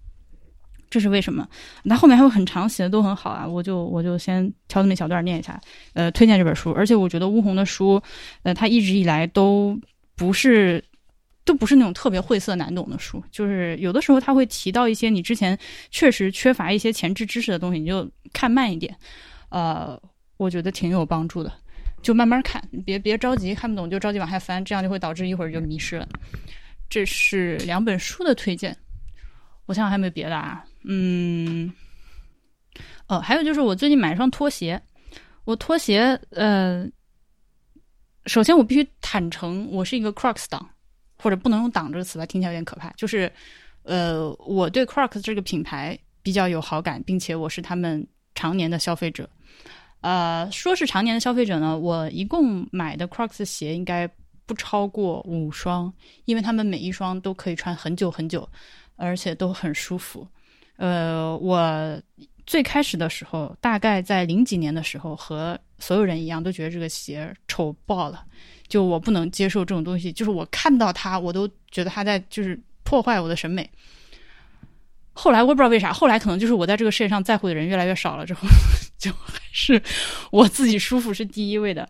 [0.91, 1.49] 这是为什么？
[1.85, 5.59] 那后面还有很长，写的都很好啊，我就我就先挑这么一小段念一下。
[5.95, 8.03] 呃，推荐这本书，而且我觉得乌红的书，
[8.43, 9.79] 呃，他一直以来都
[10.17, 10.83] 不是，
[11.45, 15.57] 都不是那种特别晦涩难懂的书，就是有的时候他会提到一些你之前
[15.93, 18.93] 确实缺乏一些前置知识的东西，你就看慢一点，
[19.51, 19.97] 呃，
[20.39, 21.53] 我觉得挺有帮助的，
[22.03, 26.09] 就慢慢看，别别着急，看不懂就着急往下翻，这样就会导致一会儿就迷失了。
[26.89, 28.77] 这是两本书的推荐，
[29.67, 30.65] 我想想还有没有别的啊？
[30.85, 31.73] 嗯，
[33.07, 34.81] 哦，还有就是我最近买一双拖鞋，
[35.45, 36.87] 我拖鞋，呃，
[38.27, 40.71] 首先我必须坦诚，我是一个 Crocs 党，
[41.19, 42.91] 或者不能用“党”这个词吧，听起来有点可怕。
[42.93, 43.31] 就是，
[43.83, 49.29] 呃，我对 Crocs 这个品牌比较有好感，并且我是他们常年的消费者。
[50.01, 54.09] 呃，说是常年的消费者呢，我一共买的 Crocs 鞋应该
[54.47, 55.93] 不超过五双，
[56.25, 58.49] 因为他们每一双都可以穿很久很久，
[58.97, 60.27] 而且都很舒服。
[60.81, 62.03] 呃，我
[62.47, 68.25] 最开始的时候，大概在零几年的时候，和所有人一样，都觉得这个鞋丑爆了，
[68.67, 73.71] 就我不能接受这种东西，就是我看到它，我都觉得它在就是破坏我的审美。
[75.13, 78.49] 后来我也不知道为啥，后来可能就是我在这个世界上在乎的人越来越少了之后，
[78.97, 79.83] 就还是
[80.31, 81.87] 我自己舒服是第一位的，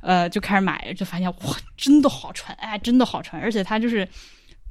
[0.00, 4.06] 呃，就开始买，就发现哇，真的好穿，哎，真的好穿，而且它就是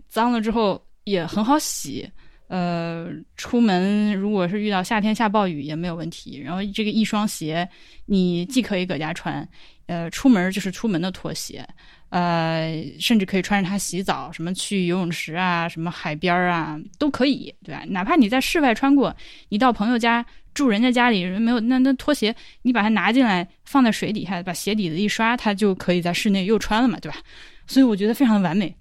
[0.10, 2.08] 脏了之后也很好洗。
[2.48, 6.40] 呃，出门如果是遇到夏天下暴雨也没有问题。
[6.40, 7.68] 然后这个一双鞋，
[8.06, 9.48] 你既可以搁家穿，
[9.88, 11.66] 呃，出门就是出门的拖鞋，
[12.10, 17.84] 呃，甚至可以穿着它洗澡，什么去游泳池啊，什么海边啊都可以，对吧？
[17.88, 19.16] 哪怕你在室外穿过，
[19.50, 27.18] 你到朋友家住人家家里人没有那那拖鞋，你把它拿进来放在水底下，把鞋底子一刷，它就可以在室内又穿了嘛，对吧？
[27.66, 28.76] 所以我觉得非常的完美。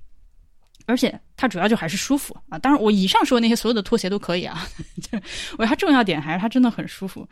[0.86, 2.58] 而且它主要就还是舒服啊！
[2.58, 4.66] 当然，我以上说的那些所有的拖鞋都可以啊。
[5.58, 7.26] 我它重要点还是它真的很舒服。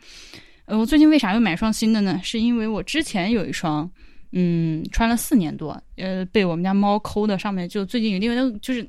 [0.65, 2.19] 呃，我最近为啥又买双新的呢？
[2.23, 3.89] 是因为我之前有一双，
[4.31, 8.87] 嗯，穿了四年多，呃，被我们家猫抠的，上面就最近因为那就是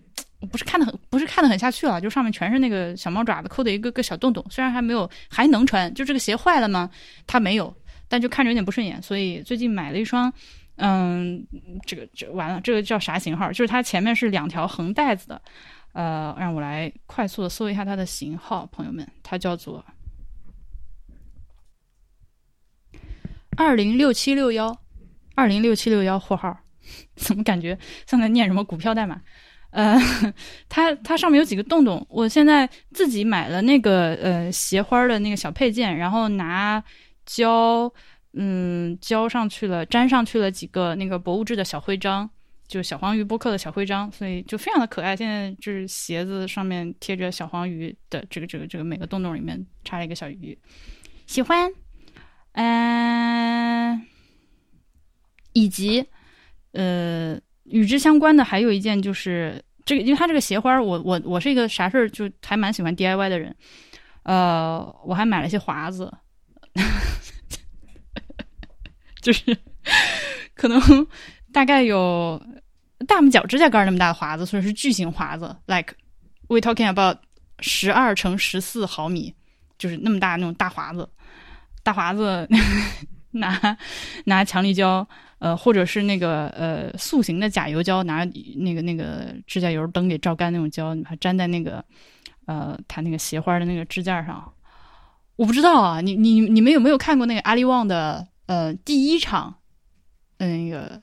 [0.51, 4.45] 不是看的很不是看的很下去了，就上面全是那个小猫爪子抠的一个个小洞洞。
[4.49, 6.89] 虽然还没有还能穿，就这个鞋坏了吗？
[7.27, 7.75] 它没有，
[8.07, 10.33] 但就看着有点不顺眼，所以最近买了一双。
[10.85, 11.47] 嗯，
[11.87, 13.47] 这个这完了，这个叫啥型号？
[13.53, 15.41] 就是它前面是两条横带子的，
[15.93, 19.85] 呃，让我来快速的搜一下它的型号，朋友们，它叫做
[23.57, 24.77] 二零六七六幺，
[25.37, 26.59] 二零六七六幺货号，
[27.15, 29.23] 怎么感觉像在念什么股票代码？
[29.71, 29.97] 呃，
[30.69, 36.83] 它它上面有几个洞洞，我现在自己买了那个呃鞋花的那个小配件，然后拿
[37.25, 37.95] 胶。
[38.35, 42.29] 嗯，交上去了，粘上去了几个那个博物志的小徽章，
[42.67, 45.15] 就是小黄鱼播客的小徽章，所以就非常的可爱。
[45.15, 50.59] 现在就是鞋子上面贴着小黄鱼的这个这个这个每个洞洞里面插了一个小鱼，
[51.27, 51.71] 喜欢。
[52.55, 54.01] 嗯，
[55.53, 56.07] 以及
[56.73, 63.55] 呃与之相关的还有一件就是这个，因为它这个鞋花，我我我是一个啥事儿就还蛮喜欢 DIY 的人，
[64.23, 66.13] 呃，我还买了些华子。
[69.23, 69.57] 就是
[70.55, 71.07] 可能
[71.53, 72.39] 大概有
[73.07, 75.95] 大拇脚指甲盖那么大的华子，所以是巨型华子，like
[76.49, 77.17] we talking about
[77.61, 79.33] 十二乘十四毫米，
[79.79, 81.09] 就是那么大那种大华子。
[81.83, 82.47] 大华子
[83.33, 83.77] 拿
[84.25, 85.07] 拿强力胶，
[85.39, 88.25] 呃，或者是那个呃塑形的甲油胶，拿
[88.57, 91.85] 那个那个指甲油灯给照干那种胶，你把它粘在那个
[92.47, 94.53] 呃它那个鞋花的那个支架上。
[95.37, 98.27] 我不知道啊，你你你们有没有看过那个阿里旺的？
[98.47, 99.55] 呃，第一场，
[100.39, 101.01] 那个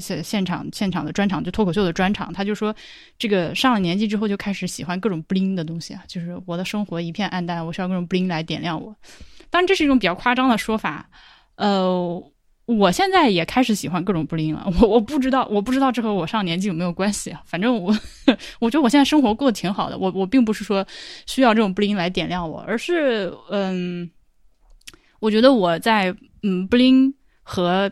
[0.00, 2.74] 现现场现场的专场，就脱口秀的专场，他就说，
[3.18, 8.94] 这个上了年纪之后就开始喜欢各种 bling 的东西啊，就是我的生活一片暗淡，我需要各种 bling 来点亮我。
[9.50, 11.08] 当然，这是一种比较夸张的说法。
[11.56, 12.22] 呃，
[12.66, 14.70] 我现在也开始喜欢各种 bling 了。
[14.80, 17.42] 我我不知道，我不知道这和我上年纪有没有关系啊？
[17.44, 17.92] 反正我
[18.60, 19.98] 我觉得我现在生活过得挺好的。
[19.98, 20.86] 我我并不是说
[21.26, 24.10] 需要这种 bling 来点亮我，而是嗯。
[25.18, 27.90] 我觉得我在嗯，bling 和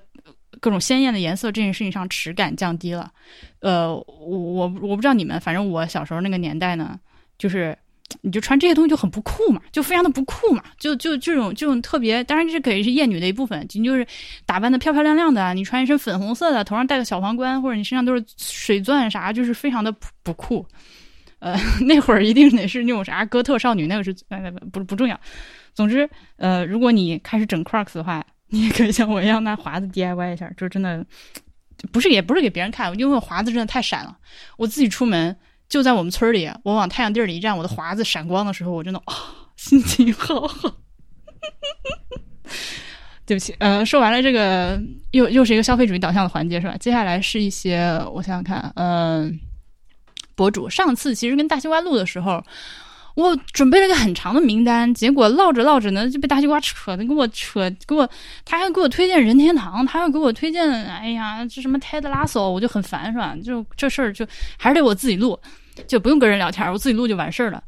[0.61, 3.11] 各种鲜艳的颜色这件事情上耻感降低了。
[3.61, 4.05] 呃，我
[4.39, 6.99] 我我不知道你们，反正我小时候那个年代呢，
[7.39, 7.77] 就是
[8.23, 14.07] 你就穿这些东西就很不酷嘛，就非常的不酷嘛，就就这种这种特别，当然这可以是艳女的一部分，你就是
[14.47, 20.65] 打扮的漂漂亮亮的，你穿一身粉红色的，头上戴个小皇冠，或者你身上都是水钻啥，就是非常的不不酷。
[21.41, 25.19] 呃， 那会儿一定得是那种啥哥特少女，那个是呃不不重要。
[25.75, 31.05] 总之，呃，如果你开始整 Crocs 的话，你可以像我一样拿华子 DIY 一下，就真的
[31.93, 34.17] 不是也不是给别人看，因为华子真的太闪了，
[34.57, 35.37] 我自己出门
[35.69, 39.15] 就在我们村里，我往太阳地里一站，我的华子闪光的时候，我真的啊，
[39.57, 40.73] 心情好好。
[43.27, 44.79] 对不起，呃，说完了这个，
[45.13, 46.77] 又又是一个消费主义导向的环节，是吧？
[46.77, 47.81] 接下来是一些，
[48.13, 49.41] 我想想看，嗯，
[50.35, 50.69] 博主。
[50.69, 52.45] 上次其实跟大西瓜录的时候，
[53.15, 58.09] 我准备了一个很长的名单，结果唠着唠着呢，就被大西瓜扯的给我扯，给我，
[58.45, 63.37] 他还给我推荐任天堂，他要给我推荐，哎呀，这什么泰德拉索，我就很烦，是吧？
[63.43, 64.27] 就这事儿就
[64.59, 65.39] 还是得我自己录，
[65.87, 67.63] 就不用跟人聊天，我自己录就完事儿了。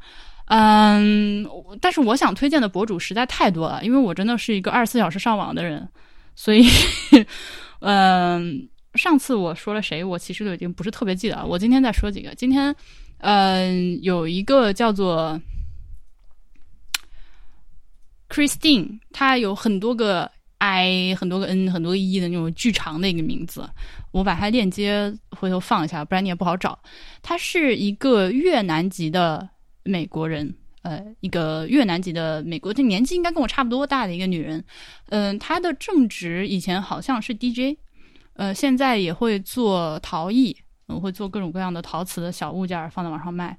[0.47, 1.45] 嗯，
[1.81, 5.87] 但是我想推荐的博主实在太多了，因为我真的是一个二十四小时上网的人，
[6.35, 6.65] 所以，
[7.79, 11.45] 嗯，上次我说了谁，我其实都已经不是特别记得了。
[11.45, 12.73] 我今天再说几个，今天，
[13.19, 15.41] 嗯，有一个叫做
[18.29, 23.69] Christine，她有很多个 I，很多个 N，很多个 E 的那种巨长的一个名字，
[24.11, 26.79] 我把它链接回头放一下，不然你也不好找。
[27.21, 29.49] 她是一个越南籍的。
[29.89, 34.61] 美国人，呃，一个越南籍的美国，这年纪应该跟我差不多大的一个女人，
[35.05, 37.77] 嗯，她的正职以前好像是 DJ，
[38.33, 43.57] 呃，现在也会做陶艺，嗯，会做各种各样的陶瓷的小物件放在网上卖，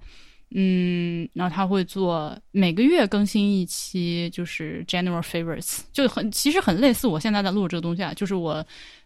[0.54, 8.64] 嗯，然后他会做每个月更新一期，就是 General Favorites，就很其实很类似我现在在录这个东西啊，就是我，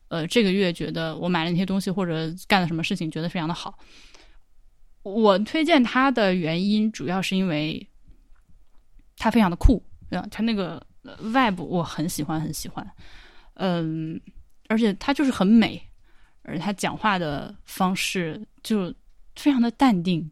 [0.08, 3.76] 呃，这个月觉得我买了那些东西或者干了什么事情，觉得非常的好。
[5.02, 7.84] 我推荐他的原因主要是因为，
[9.16, 10.24] 他非常的酷，对吧？
[10.30, 12.88] 他那个 vibe 我很喜欢，很喜欢。
[13.54, 14.20] 嗯，
[14.68, 15.82] 而且他就是很美，
[16.42, 18.92] 而他讲话的方式就
[19.36, 20.30] 非常的淡定，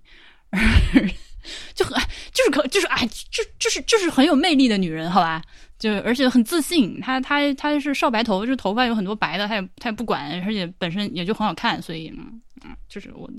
[1.75, 1.94] 就很
[2.33, 5.42] 就是可就是哎，就就是就是很有魅力的女人，好吧？
[5.79, 13.31] 就而且很自信，她她她是少白头，就是头发有很多白的，她也她也不管，而且本身也就很好看，所以嗯，就是我。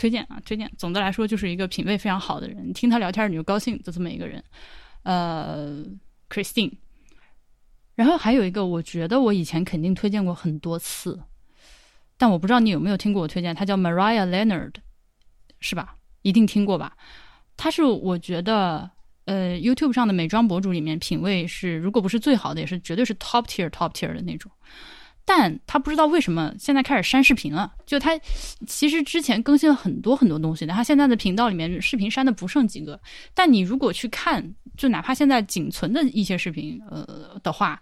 [0.00, 0.70] 推荐啊，推荐。
[0.78, 4.40] 总的来说，就是一个品味非常好的人，听他聊天你就高兴的这么一个人。
[5.02, 5.84] 呃
[6.30, 6.70] ，Christine。
[7.96, 11.18] 然后还有一个，我觉得我以前肯定推荐过很多次，
[12.18, 13.54] 但我不知道你有没有听过我推荐。
[13.54, 14.74] 他叫 Mariah Leonard，
[15.60, 15.94] 是吧？
[16.22, 16.92] 一定听过吧？
[17.56, 18.90] 他是我觉得
[19.24, 24.50] 呃 YouTube 上的美妆博主里面品味是，如果不是最好的，也是绝对是 Top Tier Top Tier 的那种。
[25.24, 27.74] 但他不知道为什么现在开始删视频了。
[27.84, 28.18] 就他
[28.66, 32.98] 其实之前更新了很多很多东西的，他现在的频道里面视频删的不剩几个。
[33.34, 37.78] 但你如果去看，就哪怕现在仅存的一些视频，呃的话，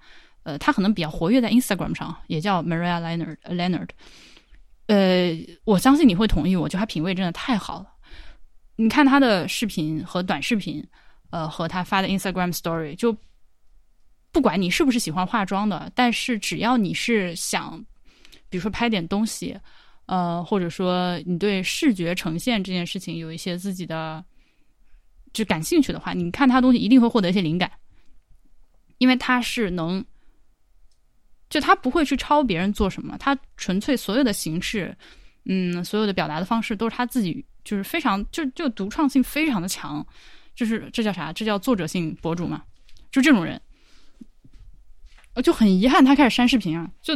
[0.46, 3.88] 呃，他可能比较活跃在 Instagram 上，也叫 Maria Leonard Leonard。
[4.86, 7.86] 呃，我相信你会同意，我觉得他品味真的太好了。
[8.76, 10.86] 你看他的视频和短视频，
[11.30, 13.16] 呃，和他发的 Instagram Story 就。
[14.32, 17.82] 不管你是不是喜欢化妆的，但是只要你是想，
[18.50, 19.58] 比如说拍点东西，
[20.04, 24.22] 呃，或者说你对视觉呈现这件事情有一些自己的
[25.32, 27.72] 就感兴趣的话，你看他东西一定会获得一些灵感，
[28.98, 30.04] 因为他是能，
[31.48, 34.96] 就他不会去抄别人做什么，他纯粹所有的形式，
[35.44, 40.06] 嗯，所有的表达的方式都是他自己，就是非常就就独创性非常的强，
[40.54, 41.32] 就是这叫啥？
[41.32, 42.62] 这叫作者性博主嘛？
[43.10, 43.60] 就这种人。
[45.42, 46.90] 就很遗憾，他开始删视频啊！
[47.02, 47.14] 就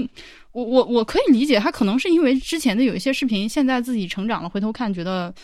[0.52, 5.34] 我我我可以理解，他可能是因为之前的有一些视频，现在自己成长了，回头看觉得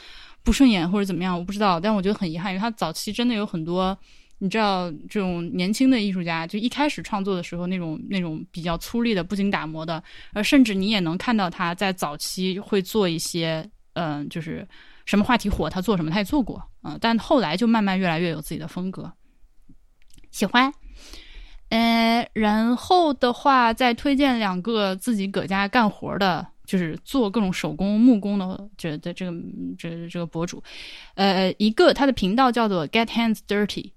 [0.43, 1.81] 不顺眼或者怎么样，我不知道。
[1.81, 3.99] 但我觉得很遗憾，因为他早期真的有很多，
[4.39, 10.03] 你知道，这种年轻的艺术家，就一开始创作的时候那种那种比较粗粝的、不经打磨的，
[10.35, 14.67] 呃，甚至你也能看到他在早期会做一些，嗯，就是
[15.07, 19.11] 什么话题火，他做什么他也做过，嗯，但后来就慢慢越来越有自己的风格，
[20.31, 20.73] 喜欢。
[21.69, 29.33] 呃，然后的话，再推荐两个自己搁家干活的，就是做各种手工木工的，这的这个
[29.77, 30.63] 这这个博主，
[31.17, 33.91] 呃，一个他的频道叫做 Get Hands Dirty，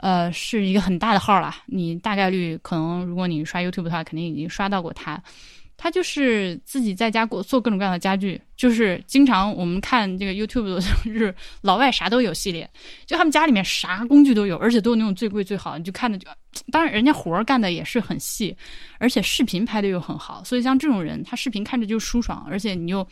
[0.00, 5.22] 呃，是一个很大的号啦，你大概率可能如果你刷 YouTube 的话，肯定已经刷到过他。
[5.82, 12.68] 他就是自己在家做做各种各样的家具，就是经常我们看这个 YouTube 就是老外啥都有系列，
[13.06, 16.28] 就他们家里面啥工具都有，而且都有那种最贵最好，你就看着就，
[16.70, 18.54] 当然人家活儿干的也是很细，
[18.98, 23.06] 而且视频拍的又很好，所以像这种人，他视频看着就舒爽，而且你又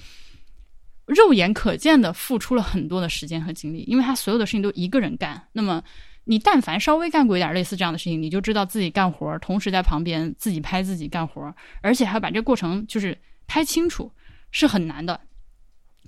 [1.07, 5.83] 肉眼可见的付出了很多的时间和精力，因为他所有的事情都一个人干，那么。
[6.31, 11.50] 你但凡稍微干过一点类似这样的事情，你就知道自己干活，同时在旁边自己拍自己干活，
[11.81, 13.16] 而且还要把这个过程就是
[13.46, 14.12] 拍清楚，
[14.50, 15.18] 是很难的。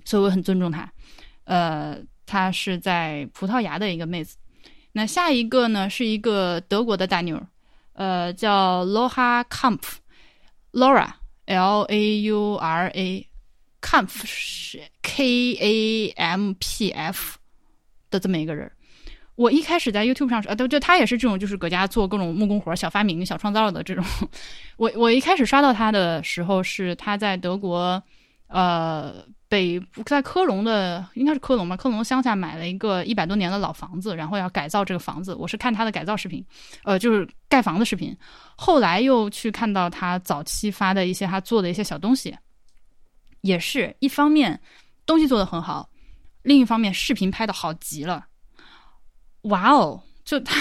[0.05, 0.87] 所以我很尊重他。
[1.45, 1.97] 呃，
[2.27, 4.37] 他是在葡萄牙的一个妹子。
[4.91, 7.41] 那下一个呢，是一个德国的大妞，
[7.93, 11.13] 呃，叫 Loha Kampf，Laura
[11.45, 13.27] L A U R A
[13.81, 17.39] Kampf 是 K A M P F
[18.11, 18.71] 的这么一个人。
[19.41, 24.05] 我一开始在 YouTube 上啊，对就，他也是这种，就是搁家做各种木工活、小发明、小创造的这种。
[24.77, 28.01] 我我一开始刷到他的时候，是他在德国，
[28.49, 35.33] 呃，北在科隆的，应该是科隆吧，科隆乡下买了一个一百多年的老房子，然后要改造这个房子。
[35.33, 36.45] 我是看他的改造视频，
[36.83, 38.15] 呃，就是盖房的视频。
[38.55, 42.37] 后来又去看到他早期发的一些他做的一些小东西，
[43.41, 44.61] 也是一方面
[45.07, 45.89] 东西做的很好，
[46.43, 48.27] 另一方面视频拍的好极了。
[49.43, 50.01] 哇哦！
[50.23, 50.55] 就他，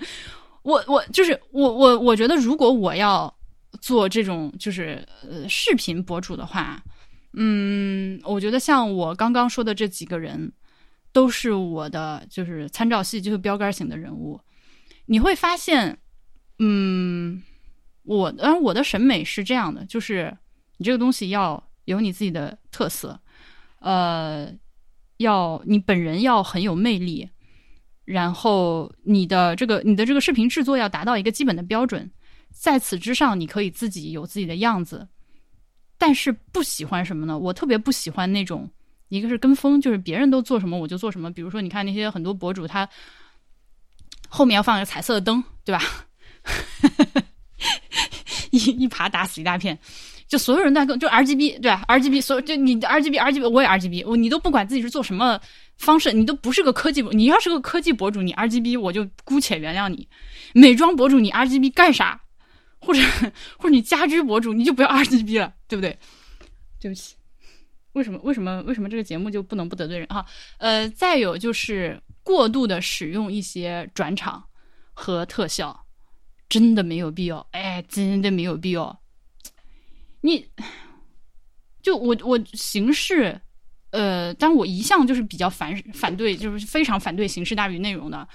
[0.62, 3.34] 我我就是我我我觉得，如果我要
[3.80, 6.82] 做这种就是呃视频博主的话，
[7.32, 10.52] 嗯，我觉得像我刚刚说的这几个人，
[11.10, 14.38] 都是我的就是参照系，就是标杆型的人物。
[15.06, 15.98] 你会发现，
[16.58, 17.42] 嗯，
[18.02, 20.36] 我当然我的审美是这样的，就是
[20.76, 23.18] 你这个东西要有你自己的特色，
[23.80, 24.52] 呃，
[25.16, 27.30] 要你本人要很有魅力。
[28.08, 32.10] 然后你的这个你的这个视频制作要达到一个基本的标准，
[32.50, 35.06] 在此之上，你可以自己有自己的样子。
[35.98, 37.38] 但是不喜欢什么呢？
[37.38, 38.66] 我特别不喜欢那种，
[39.10, 41.30] 一个是跟风，就是别人都做什么我就做什么。
[41.30, 42.88] 比如说，你看那些很多博主，他
[44.26, 45.82] 后面要放一个彩色的灯，对吧？
[48.50, 49.78] 一一爬打死一大片，
[50.26, 55.38] 就所有人都在跟就 RGB 对吧？RGB 所有就你的 RGB RGB 我也 RGB，我你都不管自己是做什么。
[55.78, 60.06] 方式你都不是个科技，你要是个科技博主，你 RGB 我就姑且原谅你；
[60.52, 62.20] 美妆博主你 RGB 干啥？
[62.80, 63.00] 或者
[63.56, 65.98] 或者你家居博主你就不要 RGB 了，对不对？
[66.80, 67.16] 对不起，
[67.92, 70.24] 为什么为什么为什么这个节目就不能不得罪人哈？
[70.58, 74.44] 呃，再有就是过度的使用一些转场
[74.92, 75.86] 和特效，
[76.48, 79.00] 真的没有必要，哎，真的没有必要。
[80.20, 80.44] 你
[81.82, 83.40] 就我我形式。
[83.90, 88.28] 呃，但我一向就是比较反反对，就是非常反对形式大于内容的。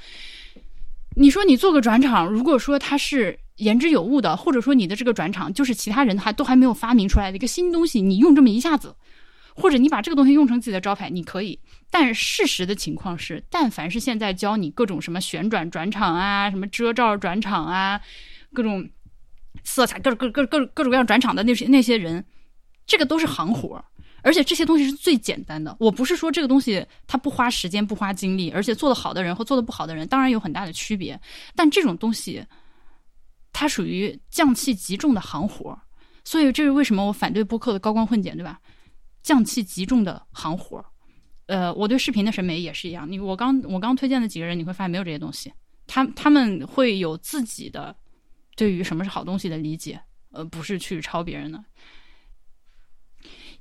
[1.16, 8.95] 你说你做个转场，如果说它是言之有物的，或者说你的这个转场就是其他人还都还没有发明出来的一个新东西，你用这么一下子，
[9.56, 11.60] 或者你把这个东西用成自己的招牌，你可以。
[11.91, 18.01] 但事实的情况是，但凡是现在教你各种什么旋转转场啊，什么遮罩转场啊，
[18.51, 18.89] 各种
[19.64, 22.26] 色彩、各各各各各种各样转场的那些那些人，
[22.88, 23.86] 这个都是行活。
[24.24, 25.76] 而且这些东西是最简单的。
[25.80, 31.19] 我不是说这个东西它不花时间、不花精力，而且做的好的人和做的不好的人当然有很大的区别。
[31.55, 32.43] 但这种东西，
[33.51, 35.78] 它属于匠气极重的行活
[36.24, 38.59] 所以这是为什么我反对播客的高光混剪，对吧？
[39.21, 40.84] 匠气极重的行活
[41.45, 43.09] 呃，我对视频的审美也是一样。
[43.09, 45.51] 你我刚我刚推荐的几个人，你会发现没有这些东西。
[45.86, 47.93] 他他们会有自己的
[48.55, 49.99] 对于什么是好东西的理解，
[50.32, 51.61] 呃，不是去抄别人的。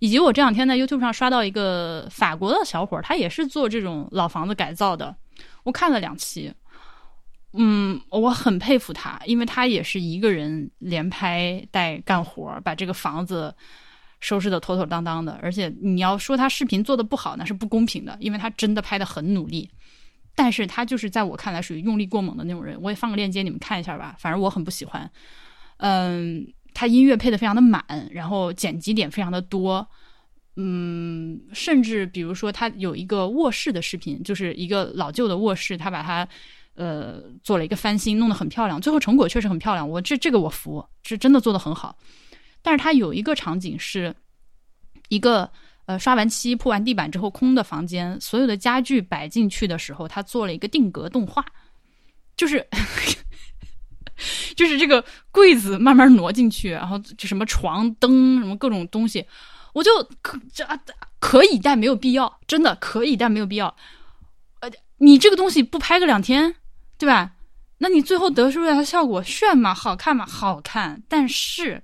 [0.03, 5.14] 以及我这两天在 YouTube 上刷到一个法国的小伙儿，他也是做这种老房子改造的。
[5.62, 6.53] 我看了两期，
[7.53, 13.55] 嗯，我很佩服他，因为他也是一个人连拍带干活，把这个房子
[14.18, 15.38] 收拾的妥妥当当的。
[15.40, 19.70] 而且你要说他视频做的不好，那是不公平的，因为他真的拍的很努力。
[20.34, 22.76] 但是他就是在我看来属于用力过猛的那种人。
[22.82, 24.16] 我也放个链接，你们看一下吧。
[24.18, 25.09] 反正我很不喜欢。
[25.76, 26.53] 嗯。
[26.74, 29.86] 他音乐配的非常的满，然后剪辑点非常的多，
[30.56, 36.26] 嗯，甚至比如说他有一个卧室的视频，就是一个老旧的卧室，他把它
[36.74, 41.96] 呃做了一个翻新，弄得很漂亮，最后成果确实很漂亮，我这这个我服，是真的做的很好。
[42.62, 44.14] 但是他有一个场景是
[45.08, 45.50] 一个
[45.86, 51.44] 呃刷完漆铺完地板之后空的房间，所有的家具摆进去的时候，他做了一个定格动画，
[52.36, 52.66] 就是。
[54.54, 59.24] 就是这个柜子慢慢挪进去，然后就什么床灯什么各种东西，
[59.72, 60.66] 我就可这
[61.18, 63.74] 可以，但没有必要，真的可以，但没有必要。
[64.60, 66.54] 呃，你这个东西不拍个两天，
[66.98, 67.32] 对吧？
[67.78, 69.74] 那你最后得出来的效果炫吗？
[69.74, 70.26] 好看吗？
[70.26, 71.82] 好看，但是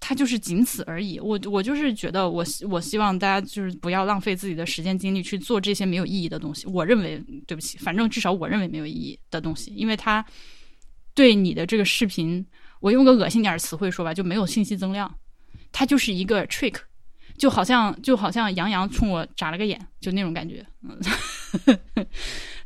[0.00, 1.18] 它就是仅此而已。
[1.20, 6.66] 我我就是觉得，我我希望大家就是不要浪费自己的时间精力去做这些没有意义的东西。
[6.66, 10.24] 我认为，对不起，反正至少我认为没有意义的东西，因为它。
[11.14, 12.44] 对你的这个视频，
[12.80, 15.14] 我用个恶心点的词汇说吧，就没有信息增量，
[15.70, 16.74] 它就是一个 trick，
[17.38, 20.66] 就好像就好像杨洋冲我眨了个眼，就那种感觉。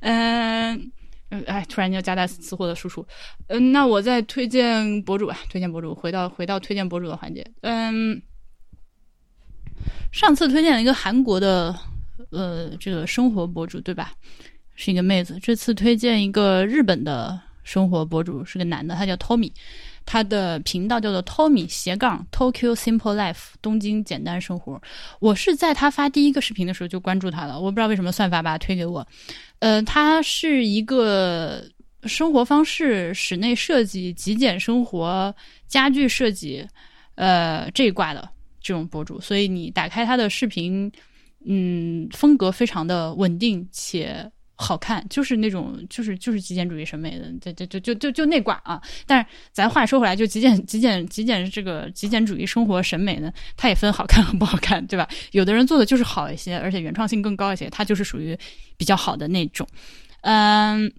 [0.01, 0.90] 嗯，
[1.28, 3.07] 嗯 哎，突然间加带词货的输出，
[3.49, 7.46] 嗯，那我再推荐博主吧，推荐博主，回到回到推荐博主的环节。
[7.61, 8.22] 嗯，
[10.11, 11.78] 上次推荐了一个韩国的
[12.30, 14.12] 呃这个生活博主，对吧？
[14.74, 17.38] 是一个妹子，这次推荐一个日本的。
[17.69, 19.53] 生活博主是个男的，他叫 Tommy，
[20.07, 24.81] 他的频道叫做 Tommy 斜杠 Tokyo Simple Life 东京简单生活。
[25.21, 29.07] 我是在他发第一个视频的时候就关注他了，我不知道为什么算法把他推给我。
[29.59, 31.62] 呃，他是一个
[32.05, 35.35] 生活方式、室内设计、极简生活、
[35.66, 36.66] 家具设计，
[37.16, 38.27] 呃这一挂的
[38.62, 40.91] 这种博主，所以你打开他的视频，
[41.45, 44.33] 嗯，风格非常的稳定且。
[44.61, 48.82] 好看，就是那种，就是就是极简主义审美的，就就就就就就那挂啊！
[49.06, 55.09] 但是咱话说回来，就极简极简极简这个极简主义生活审美呢，它也分好看和不好看，对吧？
[55.30, 58.36] 有的人做的就是好一些，而且原创性更高一些，它就是属于
[58.76, 59.64] 比较好的那种。
[60.22, 60.92] 嗯，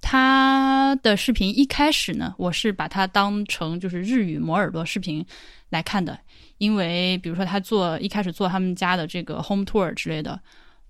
[0.00, 5.22] 他的视频一开始呢，我是把它当成就是日语磨耳朵视频
[5.68, 6.18] 来看的，
[6.56, 10.40] 因为比如说他做一开始做他们家的这个 home tour 之类的。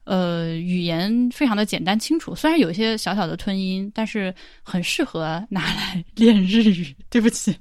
[0.04, 6.94] 呃，语言非常的简单清楚，虽然有一些小小的吞音，但是很适合拿来练日语。
[7.08, 7.56] 对不起，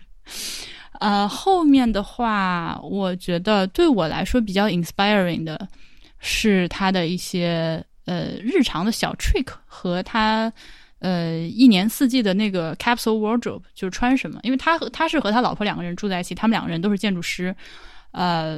[0.99, 5.67] 呃，后面的话，我觉得对我来说比较 inspiring 的
[6.19, 10.51] 是他的一些呃日常的小 trick 和他
[10.97, 17.55] 呃一年四季的那个 capsule wardrobe，就是穿什么，因为他和他是和他老婆两个人住在一起，他们两个人都是建筑师，
[18.11, 18.57] 呃，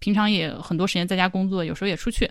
[0.00, 2.28] 平常也很多时间在家工作，有时候也出去。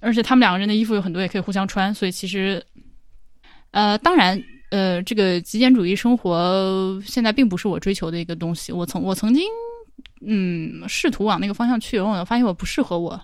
[0.00, 2.64] 而且他们两个人的衣服有很多，也可以互相穿，所以其实，
[3.70, 8.72] 呃，当然，呃，这个极简主义生活现在并不是我追求的一个东西。
[8.72, 9.44] 我曾我曾经，
[10.26, 13.20] 嗯，试图往那个方向去，我发现我不适合我。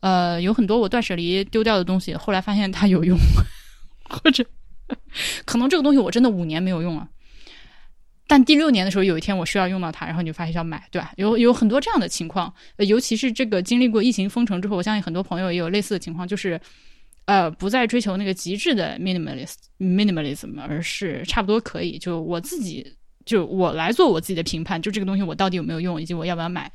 [0.00, 3.18] 呃，有很多我断舍离丢掉的东西，后来发现它有用，
[4.08, 4.44] 或者
[5.44, 7.08] 可能这个东西我真的五年没有用了。
[8.30, 11.10] 但第六年的时候，有一天我需要用到它，然后你就发现要买，对吧？
[11.16, 16.60] 有有很多这样的情况，呃尤其是这个经历过疫情封城之后，我相信很多朋友也有类似的情况，就是，
[17.24, 22.86] 呃，不再追求那个极致的 minimalist minimalism，而是差不多可以，就我自己
[23.24, 26.70] 就我来做我自己的评判，就这个东西我到底有没有用，以及我要不要买。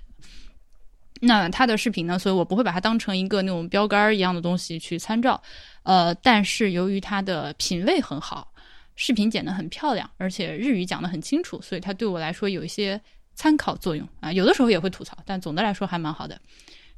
[1.22, 2.18] 那他的视频呢？
[2.20, 5.42] 所以我不会把它当成一个那种标杆一样的东西去参照，
[5.84, 8.53] 呃，但是由于他的品味很好。
[8.96, 13.02] 视频剪得很漂亮，而且日语讲得很清楚，所以它对我来说有一些
[13.36, 14.32] 参考作用啊。
[14.32, 16.40] 有的时候也会吐槽，但总的来说还蛮好的。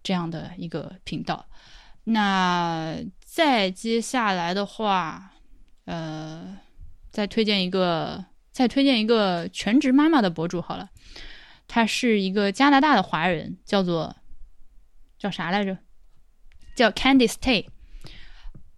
[0.04, 1.48] 这样的一个频道，
[2.04, 5.34] 那再接下来的话，
[5.86, 6.58] 呃，
[7.10, 10.90] 再推荐一个，再推荐一个全职妈妈的博主好了。
[11.68, 14.16] 他是一个加拿大的华人，叫做
[15.18, 15.76] 叫啥来着？
[16.76, 17.66] 叫 Candice Tay。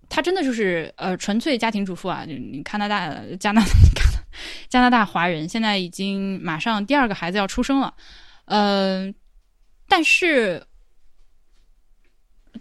[0.09, 3.67] 他真的就是呃纯粹家庭主妇啊，就 你加拿大加拿大
[4.69, 7.93] 加拿大华人，现在已经马上第二个孩子要出生了，
[8.45, 9.13] 呃，
[9.87, 10.65] 但是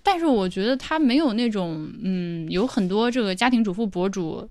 [0.02, 4.48] 但是我觉得他没有那种嗯，有很多这个家庭主妇博主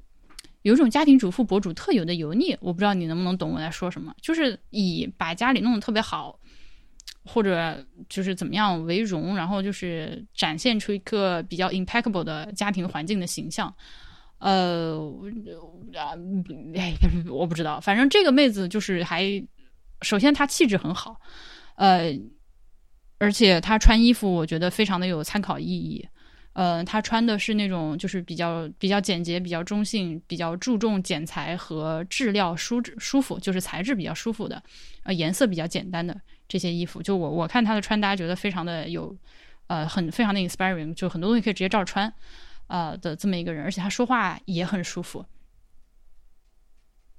[0.64, 6.40] 有一种家庭主妇博主特有的油腻，我不知道你能不能懂我在说什么，就是以把家里弄得特别好。
[7.26, 13.74] 或者就是怎么样为荣，然后就是展现出一个比较 impeccable 的家庭环境的形象，
[14.38, 14.96] 呃，
[16.76, 16.94] 哎，
[17.30, 19.24] 我不知道，反正这个妹子就是还，
[20.02, 21.20] 首先她气质很好，
[21.76, 22.14] 呃，
[23.18, 26.08] 而且她穿衣服我觉得非常的有参考意义。
[26.54, 34.64] 呃，她穿的是那种就是比较比较简洁、比较中性、比较注重剪裁和质料舒舒服，就是材质比较舒服的，
[35.04, 36.16] 呃，颜色比较简单的
[36.48, 37.02] 这些衣服。
[37.02, 39.16] 就我我看他的穿搭，觉得非常的有，
[39.68, 42.12] 呃，很非常的 inspiring，就很多东西可以直接照穿，
[42.68, 45.26] 呃的这么一个人，而且他说话也很舒服，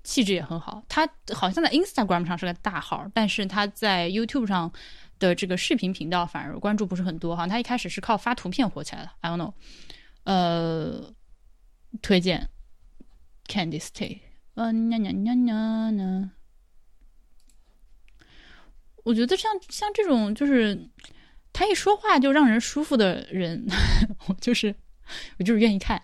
[0.05, 0.83] 气质也很好。
[0.89, 4.73] 他好像在 Instagram 上是个大号，但是他在 YouTube 上。
[5.19, 9.11] 的这个视频频道反而关注不是很多哈，他一开始是靠发图片火起来的。
[9.23, 9.55] I don't know，
[10.25, 11.11] 呃，
[12.03, 12.51] 推荐
[13.47, 14.19] Candice Tay，
[14.57, 16.31] 嗯呀呀呀呀呀，
[19.07, 20.77] 我觉得像像这种就是
[21.53, 23.65] 他一说话就让人舒服的人，
[24.27, 24.75] 我就是
[25.39, 26.03] 我就是愿意看。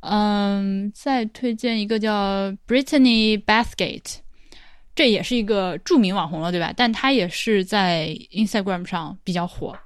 [0.00, 4.18] 嗯，再推荐一个叫 Brittany Bathgate。
[4.94, 6.72] 这也是一个著名网红了，对吧？
[6.76, 9.76] 但他也是在 Instagram 上比较火。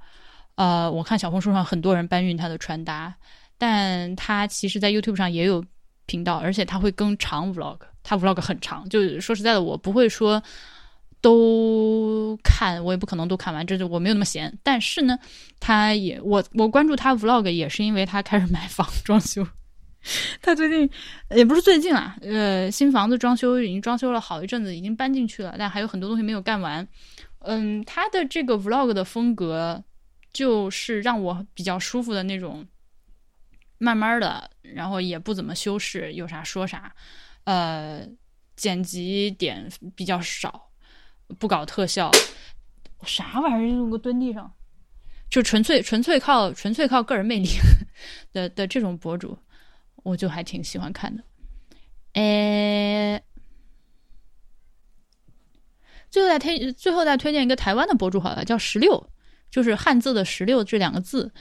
[0.57, 3.14] 呃，我看小红书上很多人搬运他的穿搭，
[3.57, 5.64] 但他其实，在 YouTube 上也有
[6.07, 7.78] 频道，而且他会更长 Vlog。
[8.03, 10.42] 他 Vlog 很长，就说实在的，我不会说
[11.22, 14.58] 都看，我也不可能都看完，这就我没有那么闲。
[14.62, 15.18] 但是呢，
[15.58, 19.46] 他也我我关注他 Vlog 也是因为他开始买房装修。
[20.42, 20.90] 他最近
[21.30, 26.86] 也不是最近啊，呃，新房子装修已经装修了好一阵子，已经搬进去了，但还有很多东西没有干完。
[27.38, 29.84] 嗯，他的这个 vlog 的风格
[30.32, 32.66] 就是让我比较舒服的那种，
[33.78, 36.92] 慢慢的，然后也不怎么修饰，有啥说啥。
[37.44, 38.04] 呃，
[38.56, 40.71] 剪辑点比较少，
[41.38, 42.10] 不搞特效，
[43.04, 43.76] 啥玩意儿？
[43.76, 44.52] 用个蹲地上，
[45.28, 47.48] 就纯粹纯粹靠纯粹靠个人魅力
[48.32, 49.36] 的的这种博主，
[50.02, 51.22] 我就还挺喜欢看的。
[52.14, 53.22] 诶，
[56.10, 59.10] 最后再推最后再推荐一个台湾的博主好了，叫十六，
[59.50, 61.32] 就是汉字的十六这两个字，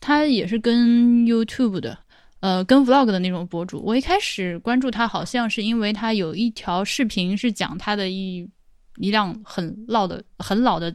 [0.00, 1.98] 他也是跟 YouTube 的。
[2.40, 8.48] 呃，跟 vlog 的那种博主，我一开始关注他，好像是因为他有一条视频是讲他的一
[9.00, 10.94] 一辆很老的、很老的、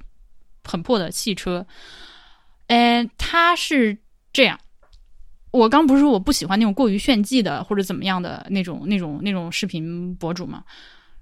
[0.64, 1.66] 很破的汽车。
[2.68, 3.98] 哎，他是
[4.32, 4.60] 这样，
[5.52, 10.64] 我刚不是说我不喜欢那种过于炫技的或者怎么样的那种、那种、那种视频博主吗？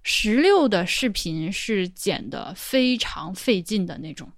[0.04, 4.32] 十六的视频是剪的非常费劲的那种，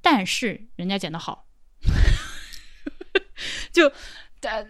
[0.00, 1.46] 但是人家剪的好，
[3.72, 3.92] 就
[4.42, 4.66] 呃。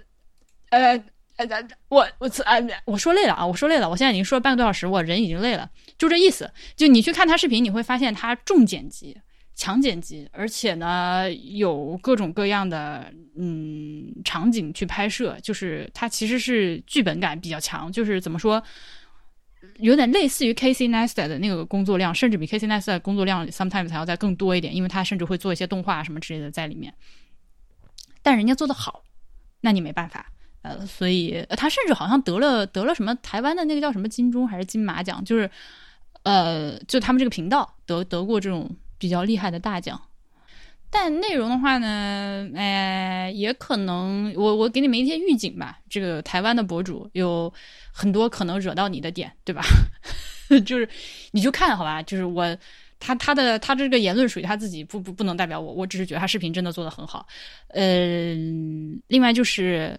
[0.70, 1.04] 呃
[1.36, 1.46] 呃，
[1.88, 2.54] 我我啊，
[2.84, 5.68] 我说累了啊，我说累了，我现在已经说了半个多小时，我人已经累了，
[5.98, 6.48] 就这意思。
[6.76, 9.16] 就你去看他视频，你会发现他重剪辑、
[9.56, 18.62] 强剪辑，而且呢有各种各样的嗯场景去拍摄，就是他其实是剧本感比较强，就是怎么说，
[19.78, 26.94] 有点类似于 Casey Neistat 的那个工作量，甚至比 Casey Neistat 工作量 sometimes 还要再更多一点，因为他甚至会做一些动画什么之类的在里面。
[28.22, 29.02] 但人家做的好，
[29.60, 30.30] 那你没办法。
[30.64, 35.50] 呃，所以他甚至好像得了得了什么台湾的那个叫什么金钟还是金马奖，就是，
[36.22, 40.00] 呃，就他们这个频道得得过这种比较厉害的大奖。
[40.88, 45.78] 但内容的话呢，呃，也可能我我给你们一些预警吧。
[45.90, 47.52] 这个台湾的博主有
[47.92, 49.62] 很多可能惹到你的点，对吧？
[50.64, 50.88] 就是
[51.32, 52.56] 你就看好吧，就是我
[52.98, 57.26] 他他的他这个言论属于他自己，不不不能代表我，我只是觉得他视频真的做的很好。
[57.68, 58.32] 呃，
[59.08, 59.94] 另外就是。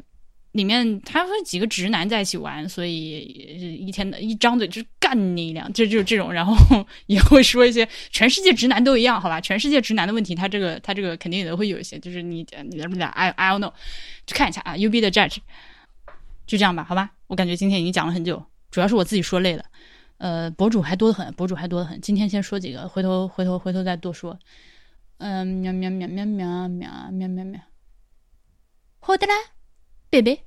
[0.55, 6.55] 里面他和几个直男在一起玩，所以一天的一张嘴就是干你一两，就就这种，然后
[7.07, 9.41] 也会说一些全世界直男都一样，好吧？
[9.41, 13.73] 全世界直男的问题，他这个他这个肯定也会有一些，就是你你不俩 I I don't know，
[14.25, 15.39] 去看一下啊，U B 的 Judge，
[16.47, 17.11] 就这样吧，好吧？
[17.27, 18.41] 我感觉今天已经讲了很久，
[18.71, 19.65] 主要是我自己说累了，
[20.19, 24.39] 呃，博主还多得很，博主还多得很，今天先说几个，回头回头回头再多说，
[25.17, 27.59] 嗯，喵喵喵喵喵喵喵喵喵，
[29.01, 29.54] 好的啦。
[30.09, 30.45] 贝贝。